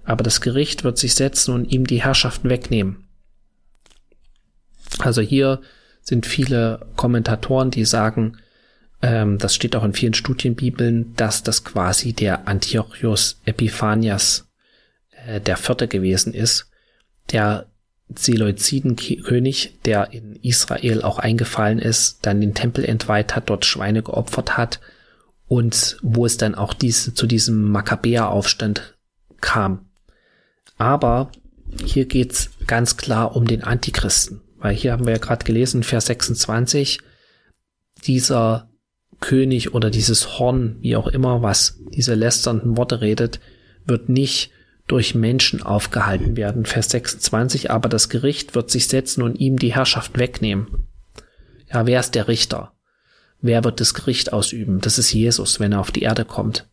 Aber 0.04 0.24
das 0.24 0.42
Gericht 0.42 0.84
wird 0.84 0.98
sich 0.98 1.16
setzen 1.16 1.54
und 1.54 1.72
ihm 1.72 1.88
die 1.88 2.04
Herrschaft 2.04 2.44
wegnehmen. 2.44 3.08
Also 5.00 5.22
hier 5.22 5.62
sind 6.02 6.26
viele 6.26 6.86
Kommentatoren, 6.96 7.72
die 7.72 7.86
sagen, 7.86 8.38
ähm, 9.02 9.38
das 9.38 9.56
steht 9.56 9.76
auch 9.76 9.84
in 9.84 9.94
vielen 9.94 10.14
Studienbibeln, 10.14 11.16
dass 11.16 11.44
das 11.44 11.64
quasi 11.64 12.14
der 12.14 12.48
Antiochus 12.48 13.40
Epiphanias 13.46 14.48
äh, 15.26 15.40
der 15.40 15.58
Vierte 15.58 15.88
gewesen 15.88 16.34
ist, 16.34 16.70
der 17.32 17.68
Seleuzidenkönig, 18.16 19.80
der 19.86 20.12
in 20.12 20.36
Israel 20.36 21.02
auch 21.02 21.20
eingefallen 21.20 21.80
ist, 21.80 22.26
dann 22.26 22.42
den 22.42 22.54
Tempel 22.54 22.86
entweiht 22.86 23.36
hat, 23.36 23.50
dort 23.50 23.66
Schweine 23.66 24.04
geopfert 24.04 24.58
hat 24.58 24.80
und 25.48 25.98
wo 26.02 26.26
es 26.26 26.38
dann 26.38 26.56
auch 26.56 26.74
dies, 26.74 27.14
zu 27.14 27.28
diesem 27.28 27.72
Makkabäeraufstand 27.72 28.96
kam. 29.42 29.90
Aber 30.84 31.32
hier 31.86 32.04
geht's 32.04 32.50
ganz 32.68 32.98
klar 32.98 33.38
um 33.38 33.48
den 33.48 33.64
Antichristen, 33.64 34.42
weil 34.58 34.76
hier 34.76 34.92
haben 34.92 35.06
wir 35.06 35.14
ja 35.14 35.18
gerade 35.18 35.46
gelesen, 35.46 35.82
Vers 35.82 36.08
26, 36.08 37.00
dieser 38.06 38.70
König 39.22 39.74
oder 39.74 39.90
dieses 39.90 40.38
Horn, 40.40 40.76
wie 40.82 40.98
auch 40.98 41.08
immer, 41.08 41.42
was 41.42 41.80
diese 41.94 42.16
lästernden 42.16 42.76
Worte 42.76 43.00
redet, 43.00 43.40
wird 43.86 44.10
nicht 44.10 44.52
durch 44.88 45.16
Menschen 45.16 45.64
aufgehalten 45.64 46.36
werden. 46.36 46.66
Vers 46.66 46.90
26, 46.90 47.72
aber 47.72 47.88
das 47.88 48.10
Gericht 48.10 48.54
wird 48.54 48.70
sich 48.70 48.90
setzen 48.90 49.22
und 49.22 49.40
ihm 49.40 49.58
die 49.58 49.74
Herrschaft 49.74 50.20
wegnehmen. 50.20 50.90
Ja, 51.72 51.86
wer 51.86 52.02
ist 52.02 52.14
der 52.14 52.28
Richter? 52.28 52.74
Wer 53.40 53.64
wird 53.64 53.80
das 53.80 53.94
Gericht 53.94 54.34
ausüben? 54.34 54.82
Das 54.82 54.98
ist 54.98 55.14
Jesus, 55.14 55.62
wenn 55.62 55.72
er 55.72 55.80
auf 55.80 55.92
die 55.92 56.02
Erde 56.02 56.26
kommt. 56.26 56.70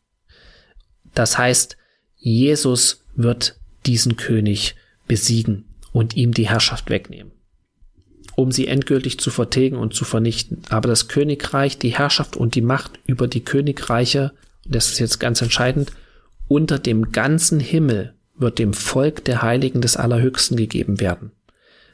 Das 1.14 1.38
heißt, 1.38 1.77
Jesus 2.16 3.05
wird 3.14 3.60
diesen 3.87 4.16
König 4.16 4.77
besiegen 5.07 5.64
und 5.93 6.16
ihm 6.16 6.33
die 6.33 6.49
Herrschaft 6.49 6.90
wegnehmen. 6.90 7.33
um 8.37 8.53
sie 8.53 8.69
endgültig 8.69 9.19
zu 9.19 9.31
vertilgen 9.31 9.77
und 9.77 9.93
zu 9.93 10.05
vernichten. 10.07 10.62
Aber 10.71 10.88
das 10.88 11.09
Königreich, 11.09 11.79
die 11.79 11.90
Herrschaft 11.90 12.37
und 12.37 12.55
die 12.55 12.62
Macht 12.62 12.99
über 13.05 13.29
die 13.29 13.45
Königreiche, 13.45 14.33
das 14.64 14.88
ist 14.88 14.99
jetzt 14.99 15.19
ganz 15.19 15.43
entscheidend, 15.43 15.93
unter 16.49 16.79
dem 16.79 17.12
ganzen 17.12 17.61
Himmel 17.61 18.14
wird 18.38 18.59
dem 18.59 18.73
Volk 18.73 19.25
der 19.25 19.43
Heiligen 19.43 19.83
des 19.83 19.97
Allerhöchsten 19.97 20.57
gegeben 20.57 21.01
werden. 21.01 21.33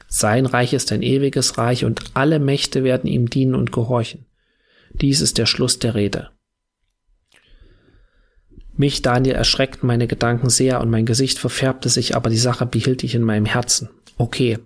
Sein 0.08 0.46
Reich 0.46 0.72
ist 0.72 0.92
ein 0.92 1.02
ewiges 1.02 1.58
Reich 1.58 1.84
und 1.84 2.04
alle 2.14 2.38
Mächte 2.38 2.84
werden 2.84 3.10
ihm 3.10 3.28
dienen 3.28 3.56
und 3.56 3.72
gehorchen. 3.72 4.26
Dies 4.92 5.20
ist 5.20 5.38
der 5.38 5.46
Schluss 5.46 5.80
der 5.80 5.96
Rede. 5.96 6.30
Mich, 8.76 9.02
Daniel, 9.02 9.34
erschreckten 9.34 9.86
meine 9.86 10.06
Gedanken 10.06 10.50
sehr 10.50 10.80
und 10.80 10.90
mein 10.90 11.06
Gesicht 11.06 11.38
verfärbte 11.38 11.88
sich, 11.88 12.14
aber 12.14 12.30
die 12.30 12.36
Sache 12.36 12.66
behielt 12.66 13.04
ich 13.04 13.14
in 13.14 13.22
meinem 13.22 13.46
Herzen. 13.46 13.88
Okay, 14.18 14.58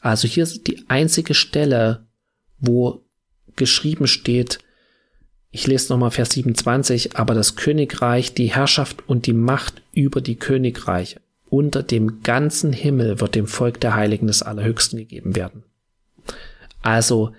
also 0.00 0.26
hier 0.26 0.42
ist 0.42 0.66
die 0.66 0.84
einzige 0.88 1.34
Stelle, 1.34 2.06
wo 2.58 3.04
geschrieben 3.56 4.06
steht, 4.06 4.58
ich 5.50 5.66
lese 5.66 5.92
nochmal 5.92 6.10
Vers 6.10 6.30
27, 6.30 7.16
aber 7.16 7.34
das 7.34 7.56
Königreich, 7.56 8.32
die 8.32 8.54
Herrschaft 8.54 9.06
und 9.06 9.26
die 9.26 9.34
Macht 9.34 9.82
über 9.92 10.20
die 10.20 10.36
Königreiche 10.36 11.20
unter 11.52 11.82
dem 11.82 12.22
ganzen 12.22 12.72
Himmel 12.72 13.20
wird 13.20 13.34
dem 13.34 13.46
Volk 13.46 13.78
der 13.78 13.94
Heiligen 13.94 14.26
des 14.26 14.42
Allerhöchsten 14.42 14.98
gegeben 14.98 15.36
werden. 15.36 15.64
Also 16.80 17.32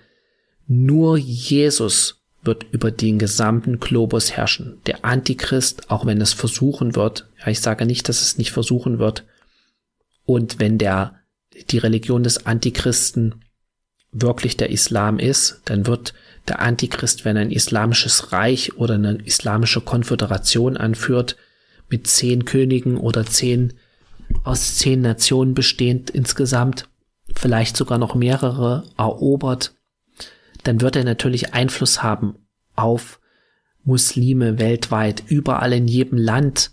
nur 0.68 1.18
Jesus 1.18 2.23
wird 2.43 2.65
über 2.71 2.91
den 2.91 3.19
gesamten 3.19 3.79
Globus 3.79 4.32
herrschen. 4.32 4.79
Der 4.86 5.06
Antichrist, 5.06 5.89
auch 5.89 6.06
wenn 6.06 6.21
es 6.21 6.34
versuchen 6.34 6.95
wird, 6.95 7.27
ja, 7.39 7.47
ich 7.47 7.62
sage 7.62 7.86
nicht, 7.86 8.10
dass 8.10 8.21
es 8.21 8.38
nicht 8.38 8.51
versuchen 8.51 8.99
wird, 8.99 9.23
und 10.25 10.60
wenn 10.60 10.77
der, 10.77 11.19
die 11.69 11.77
Religion 11.77 12.23
des 12.23 12.45
Antichristen 12.45 13.43
wirklich 14.12 14.58
der 14.58 14.69
Islam 14.69 15.19
ist, 15.19 15.62
dann 15.65 15.88
wird 15.88 16.13
der 16.47 16.62
Antichrist, 16.62 17.25
wenn 17.25 17.38
ein 17.38 17.51
islamisches 17.51 18.32
Reich 18.32 18.77
oder 18.77 18.95
eine 18.95 19.15
islamische 19.15 19.82
Konföderation 19.82 20.77
anführt, 20.77 21.36
mit 21.89 22.08
zehn 22.08 22.45
Königen 22.45 22.97
oder 22.97 23.25
zehn, 23.25 23.73
aus 24.43 24.77
zehn 24.77 25.01
Nationen 25.01 25.53
bestehend 25.53 26.10
insgesamt, 26.10 26.89
vielleicht 27.36 27.75
sogar 27.77 27.97
noch 27.97 28.15
mehrere, 28.15 28.84
erobert, 28.97 29.73
dann 30.63 30.82
wird 30.82 30.95
er 30.95 31.04
natürlich 31.04 31.54
Einfluss 31.54 32.04
haben 32.04 32.36
auf 32.76 33.19
Muslime 33.84 34.60
weltweit, 34.60 35.23
überall 35.28 35.73
in 35.73 35.88
jedem 35.88 36.17
Land, 36.17 36.71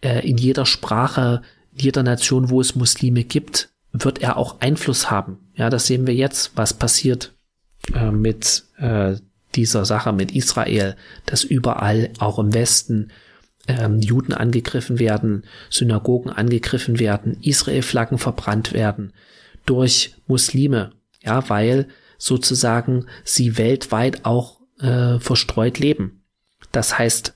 äh, 0.00 0.28
in 0.28 0.38
jeder 0.38 0.64
Sprache, 0.64 1.42
in 1.72 1.78
jeder 1.80 2.02
Nation, 2.02 2.50
wo 2.50 2.60
es 2.60 2.76
Muslime 2.76 3.24
gibt, 3.24 3.70
wird 3.92 4.20
er 4.22 4.36
auch 4.36 4.60
Einfluss 4.60 5.10
haben. 5.10 5.50
Ja, 5.54 5.70
das 5.70 5.86
sehen 5.86 6.06
wir 6.06 6.14
jetzt, 6.14 6.52
was 6.54 6.74
passiert 6.74 7.34
äh, 7.94 8.10
mit 8.10 8.64
äh, 8.78 9.16
dieser 9.54 9.84
Sache 9.84 10.12
mit 10.12 10.32
Israel, 10.32 10.96
dass 11.24 11.44
überall, 11.44 12.10
auch 12.18 12.38
im 12.38 12.52
Westen, 12.54 13.10
ähm, 13.68 14.00
Juden 14.00 14.32
angegriffen 14.32 14.98
werden, 14.98 15.44
Synagogen 15.70 16.30
angegriffen 16.30 16.98
werden, 16.98 17.38
Israel-Flaggen 17.42 18.18
verbrannt 18.18 18.72
werden 18.72 19.12
durch 19.64 20.14
Muslime, 20.26 20.92
ja, 21.22 21.48
weil 21.48 21.88
sozusagen 22.18 23.06
sie 23.24 23.58
weltweit 23.58 24.24
auch 24.24 24.60
äh, 24.80 25.18
verstreut 25.18 25.78
leben. 25.78 26.24
Das 26.72 26.98
heißt, 26.98 27.34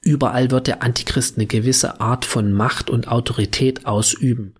überall 0.00 0.50
wird 0.50 0.66
der 0.66 0.82
Antichrist 0.82 1.36
eine 1.36 1.46
gewisse 1.46 2.00
Art 2.00 2.24
von 2.24 2.52
Macht 2.52 2.90
und 2.90 3.08
Autorität 3.08 3.86
ausüben. 3.86 4.54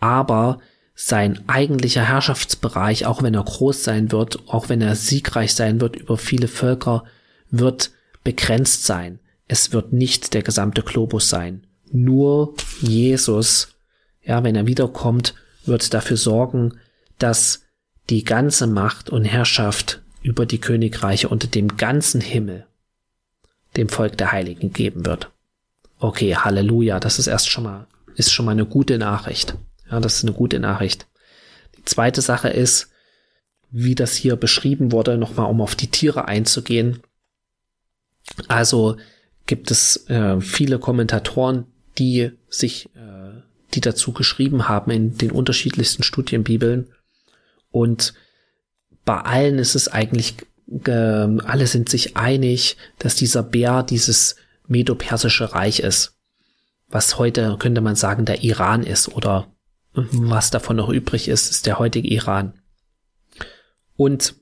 Aber 0.00 0.60
sein 0.94 1.44
eigentlicher 1.46 2.02
Herrschaftsbereich, 2.02 3.04
auch 3.06 3.22
wenn 3.22 3.34
er 3.34 3.44
groß 3.44 3.84
sein 3.84 4.12
wird, 4.12 4.48
auch 4.48 4.68
wenn 4.70 4.80
er 4.80 4.96
siegreich 4.96 5.54
sein 5.54 5.80
wird 5.80 5.96
über 5.96 6.16
viele 6.16 6.48
Völker, 6.48 7.04
wird 7.50 7.90
begrenzt 8.24 8.84
sein. 8.84 9.20
Es 9.46 9.72
wird 9.72 9.92
nicht 9.92 10.32
der 10.34 10.42
gesamte 10.42 10.82
Globus 10.82 11.28
sein. 11.28 11.66
Nur 11.92 12.54
Jesus, 12.80 13.76
ja, 14.22 14.42
wenn 14.42 14.56
er 14.56 14.66
wiederkommt, 14.66 15.34
wird 15.66 15.92
dafür 15.94 16.16
sorgen, 16.16 16.80
dass 17.18 17.65
die 18.10 18.24
ganze 18.24 18.66
Macht 18.66 19.10
und 19.10 19.24
Herrschaft 19.24 20.02
über 20.22 20.46
die 20.46 20.60
Königreiche 20.60 21.28
unter 21.28 21.48
dem 21.48 21.76
ganzen 21.76 22.20
Himmel 22.20 22.66
dem 23.76 23.88
Volk 23.88 24.16
der 24.16 24.32
Heiligen 24.32 24.72
geben 24.72 25.04
wird. 25.04 25.30
Okay, 25.98 26.34
Halleluja, 26.36 27.00
das 27.00 27.18
ist 27.18 27.26
erst 27.26 27.50
schon 27.50 27.64
mal, 27.64 27.86
ist 28.14 28.32
schon 28.32 28.46
mal 28.46 28.52
eine 28.52 28.66
gute 28.66 28.98
Nachricht. 28.98 29.56
Ja, 29.90 30.00
das 30.00 30.16
ist 30.16 30.24
eine 30.24 30.32
gute 30.32 30.58
Nachricht. 30.60 31.06
Die 31.76 31.84
zweite 31.84 32.20
Sache 32.20 32.48
ist, 32.48 32.90
wie 33.70 33.94
das 33.94 34.14
hier 34.14 34.36
beschrieben 34.36 34.92
wurde, 34.92 35.18
nochmal 35.18 35.50
um 35.50 35.60
auf 35.60 35.74
die 35.74 35.90
Tiere 35.90 36.26
einzugehen. 36.26 37.00
Also 38.48 38.96
gibt 39.46 39.70
es 39.70 40.08
äh, 40.08 40.40
viele 40.40 40.78
Kommentatoren, 40.78 41.66
die 41.98 42.32
sich, 42.48 42.86
äh, 42.94 43.40
die 43.74 43.80
dazu 43.80 44.12
geschrieben 44.12 44.68
haben 44.68 44.90
in 44.90 45.18
den 45.18 45.30
unterschiedlichsten 45.30 46.02
Studienbibeln 46.02 46.88
und 47.76 48.14
bei 49.04 49.20
allen 49.20 49.58
ist 49.58 49.74
es 49.74 49.86
eigentlich, 49.86 50.36
äh, 50.86 50.90
alle 50.90 51.66
sind 51.66 51.90
sich 51.90 52.16
einig, 52.16 52.78
dass 52.98 53.16
dieser 53.16 53.42
Bär 53.42 53.82
dieses 53.82 54.36
Medo-Persische 54.66 55.52
Reich 55.52 55.80
ist. 55.80 56.16
Was 56.88 57.18
heute, 57.18 57.58
könnte 57.58 57.82
man 57.82 57.94
sagen, 57.94 58.24
der 58.24 58.42
Iran 58.42 58.82
ist 58.82 59.08
oder 59.08 59.52
was 59.92 60.50
davon 60.50 60.76
noch 60.76 60.88
übrig 60.88 61.28
ist, 61.28 61.50
ist 61.50 61.66
der 61.66 61.78
heutige 61.78 62.08
Iran. 62.08 62.54
Und 63.94 64.36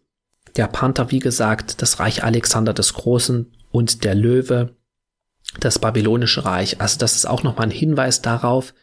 der 0.54 0.68
Panther, 0.68 1.10
wie 1.10 1.18
gesagt, 1.18 1.82
das 1.82 1.98
Reich 1.98 2.22
Alexander 2.22 2.72
des 2.72 2.94
Großen 2.94 3.52
und 3.72 4.04
der 4.04 4.14
Löwe, 4.14 4.76
das 5.58 5.80
babylonische 5.80 6.44
Reich. 6.44 6.80
Also 6.80 7.00
das 7.00 7.16
ist 7.16 7.26
auch 7.26 7.42
nochmal 7.42 7.66
ein 7.66 7.72
Hinweis 7.72 8.22
darauf, 8.22 8.74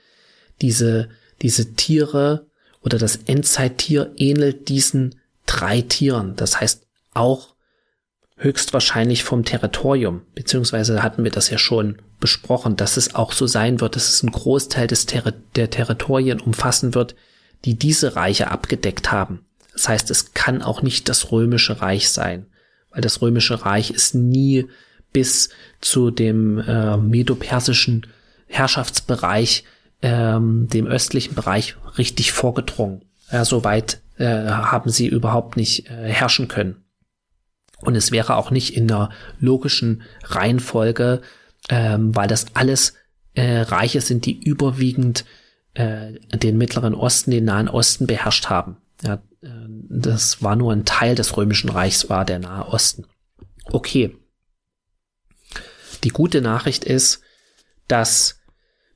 diese, 0.60 1.08
diese 1.42 1.74
Tiere 1.76 2.51
oder 2.82 2.98
das 2.98 3.18
Endzeittier 3.26 4.14
ähnelt 4.18 4.70
diesen 4.70 5.16
drei 5.46 5.82
Tieren. 5.82 6.36
Das 6.36 6.60
heißt 6.60 6.88
auch 7.14 7.56
höchstwahrscheinlich 8.38 9.24
vom 9.24 9.46
Territorium, 9.46 10.24
beziehungsweise 10.34 11.04
hatten 11.04 11.24
wir 11.24 11.32
das 11.32 11.50
ja 11.50 11.58
schon 11.58 11.98
besprochen, 12.20 12.76
dass 12.76 12.98
es 12.98 13.14
auch 13.14 13.34
so 13.34 13.46
sein 13.46 13.82
wird, 13.82 13.96
dass 13.96 14.10
es 14.10 14.24
einen 14.24 14.32
Großteil 14.32 14.88
des 14.88 15.06
Ter 15.06 15.34
der 15.56 15.70
Territorien 15.70 16.40
umfassen 16.40 16.96
wird, 16.96 17.16
die 17.66 17.76
diese 17.76 18.16
Reiche 18.16 18.50
abgedeckt 18.50 19.12
haben. 19.12 19.46
Das 19.74 19.88
heißt, 19.88 20.10
es 20.10 20.34
kann 20.34 20.62
auch 20.62 20.82
nicht 20.82 21.08
das 21.08 21.32
römische 21.32 21.82
Reich 21.82 22.10
sein, 22.10 22.48
weil 22.92 23.02
das 23.02 23.22
römische 23.22 23.64
Reich 23.66 23.92
ist 23.92 24.16
nie 24.16 24.68
bis 25.14 25.50
zu 25.82 26.10
dem 26.10 26.60
äh, 26.60 26.98
medopersischen 26.98 28.08
Herrschaftsbereich 28.48 29.66
ähm, 30.02 30.68
dem 30.68 30.88
östlichen 30.88 31.36
Bereich 31.36 31.76
richtig 31.98 32.32
vorgedrungen. 32.32 33.06
Ja, 33.32 33.46
so 33.46 33.64
weit 33.64 34.02
äh, 34.18 34.26
haben 34.26 34.90
sie 34.90 35.08
überhaupt 35.08 35.58
nicht 35.58 35.90
äh, 35.90 36.10
herrschen 36.10 36.48
können. 36.48 36.84
Und 37.82 37.96
es 37.96 38.12
wäre 38.12 38.36
auch 38.36 38.52
nicht 38.52 38.76
in 38.76 38.88
der 38.88 39.10
logischen 39.40 40.04
Reihenfolge, 40.24 41.22
ähm, 41.70 42.16
weil 42.16 42.28
das 42.28 42.48
alles 42.54 42.94
äh, 43.34 43.62
Reiche 43.62 44.02
sind, 44.02 44.26
die 44.26 44.40
überwiegend 44.40 45.26
äh, 45.74 46.14
den 46.34 46.58
Mittleren 46.58 46.94
Osten, 46.94 47.32
den 47.32 47.46
Nahen 47.46 47.70
Osten 47.70 48.08
beherrscht 48.08 48.48
haben. 48.50 48.78
Ja, 49.04 49.16
äh, 49.42 49.48
das 49.90 50.44
war 50.44 50.56
nur 50.56 50.74
ein 50.74 50.86
Teil 50.86 51.16
des 51.16 51.36
Römischen 51.38 51.70
Reichs, 51.70 52.10
war 52.10 52.26
der 52.26 52.40
Nahe 52.40 52.68
Osten. 52.68 53.06
Okay. 53.66 54.16
Die 56.04 56.10
gute 56.10 56.42
Nachricht 56.42 56.84
ist, 56.84 57.22
dass, 57.88 58.40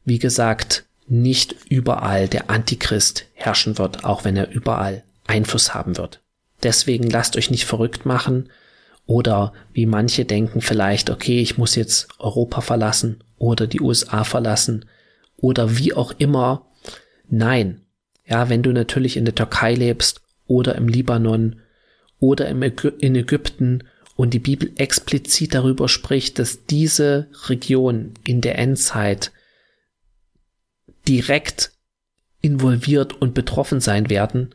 wie 0.04 0.20
gesagt, 0.20 0.86
nicht 1.08 1.56
überall 1.70 2.28
der 2.28 2.50
Antichrist 2.50 3.26
herrschen 3.34 3.78
wird, 3.78 4.04
auch 4.04 4.24
wenn 4.24 4.36
er 4.36 4.52
überall 4.52 5.04
Einfluss 5.28 5.74
haben 5.74 5.98
wird. 5.98 6.22
Deswegen 6.64 7.10
lasst 7.10 7.38
euch 7.38 7.52
nicht 7.52 7.66
verrückt 7.66 8.06
machen 8.06 8.50
oder 9.06 9.54
wie 9.74 9.86
manche 9.86 10.26
denken 10.26 10.62
vielleicht, 10.62 11.10
okay, 11.10 11.40
ich 11.40 11.58
muss 11.58 11.76
jetzt 11.76 12.08
Europa 12.18 12.62
verlassen 12.62 13.24
oder 13.38 13.68
die 13.68 13.82
USA 13.82 14.24
verlassen 14.24 14.86
oder 15.38 15.78
wie 15.78 15.94
auch 15.94 16.14
immer. 16.18 16.66
Nein. 17.30 17.82
Ja, 18.28 18.50
wenn 18.50 18.64
du 18.64 18.72
natürlich 18.72 19.18
in 19.18 19.26
der 19.26 19.36
Türkei 19.36 19.76
lebst 19.76 20.22
oder 20.48 20.76
im 20.76 20.88
Libanon 20.88 21.58
oder 22.20 22.48
im 22.48 22.64
Ägy 22.64 22.92
in 23.00 23.16
Ägypten 23.16 23.84
und 24.16 24.34
die 24.34 24.40
Bibel 24.40 24.72
explizit 24.78 25.54
darüber 25.54 25.88
spricht, 25.88 26.40
dass 26.40 26.66
diese 26.66 27.28
Region 27.48 28.14
in 28.26 28.42
der 28.42 28.58
Endzeit 28.58 29.32
direkt 31.08 31.72
involviert 32.42 33.14
und 33.22 33.34
betroffen 33.34 33.82
sein 33.82 34.10
werden, 34.10 34.54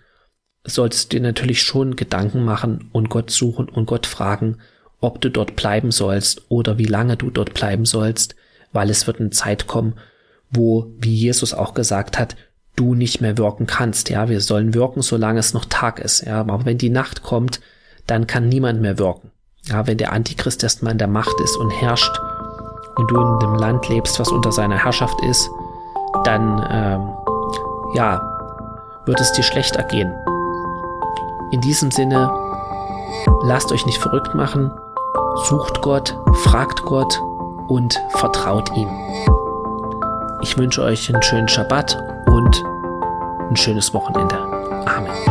solltest 0.64 1.12
du 1.12 1.16
dir 1.16 1.22
natürlich 1.22 1.62
schon 1.62 1.96
Gedanken 1.96 2.44
machen 2.44 2.88
und 2.92 3.08
Gott 3.08 3.30
suchen 3.30 3.68
und 3.68 3.86
Gott 3.86 4.06
fragen, 4.06 4.58
ob 5.00 5.20
du 5.20 5.30
dort 5.30 5.56
bleiben 5.56 5.90
sollst 5.90 6.42
oder 6.50 6.78
wie 6.78 6.84
lange 6.84 7.16
du 7.16 7.30
dort 7.30 7.54
bleiben 7.54 7.86
sollst, 7.86 8.36
weil 8.72 8.90
es 8.90 9.06
wird 9.06 9.20
eine 9.20 9.30
Zeit 9.30 9.66
kommen, 9.66 9.94
wo, 10.50 10.92
wie 10.98 11.14
Jesus 11.14 11.54
auch 11.54 11.74
gesagt 11.74 12.18
hat, 12.18 12.36
du 12.76 12.94
nicht 12.94 13.20
mehr 13.20 13.38
wirken 13.38 13.66
kannst. 13.66 14.10
Ja, 14.10 14.28
wir 14.28 14.40
sollen 14.40 14.74
wirken, 14.74 15.02
solange 15.02 15.40
es 15.40 15.54
noch 15.54 15.64
Tag 15.64 15.98
ist. 15.98 16.24
Ja, 16.24 16.40
aber 16.40 16.64
wenn 16.64 16.78
die 16.78 16.90
Nacht 16.90 17.22
kommt, 17.22 17.60
dann 18.06 18.26
kann 18.26 18.48
niemand 18.48 18.80
mehr 18.80 18.98
wirken. 18.98 19.30
Ja, 19.64 19.86
wenn 19.86 19.98
der 19.98 20.12
Antichrist 20.12 20.62
erstmal 20.62 20.92
in 20.92 20.98
der 20.98 21.08
Macht 21.08 21.38
ist 21.42 21.56
und 21.56 21.70
herrscht 21.70 22.18
und 22.96 23.10
du 23.10 23.16
in 23.16 23.46
einem 23.46 23.54
Land 23.56 23.88
lebst, 23.88 24.18
was 24.18 24.30
unter 24.30 24.52
seiner 24.52 24.82
Herrschaft 24.82 25.20
ist, 25.22 25.48
dann 26.25 26.66
ähm, 26.70 27.11
ja, 27.94 28.20
wird 29.07 29.20
es 29.20 29.33
dir 29.33 29.42
schlecht 29.42 29.77
ergehen. 29.77 30.14
In 31.51 31.61
diesem 31.61 31.90
Sinne, 31.90 32.31
lasst 33.42 33.73
euch 33.73 33.87
nicht 33.87 33.99
verrückt 33.99 34.35
machen, 34.35 34.70
sucht 35.49 35.83
Gott, 35.83 36.16
fragt 36.44 36.83
Gott 36.85 37.20
und 37.68 38.01
vertraut 38.11 38.70
ihm. 38.77 38.88
Ich 40.42 40.57
wünsche 40.57 40.83
euch 40.83 41.12
einen 41.12 41.23
schönen 41.23 41.49
Schabbat 41.49 41.96
und 42.27 42.64
ein 43.51 43.57
schönes 43.57 43.92
Wochenende. 43.92 44.37
Amen. 44.87 45.30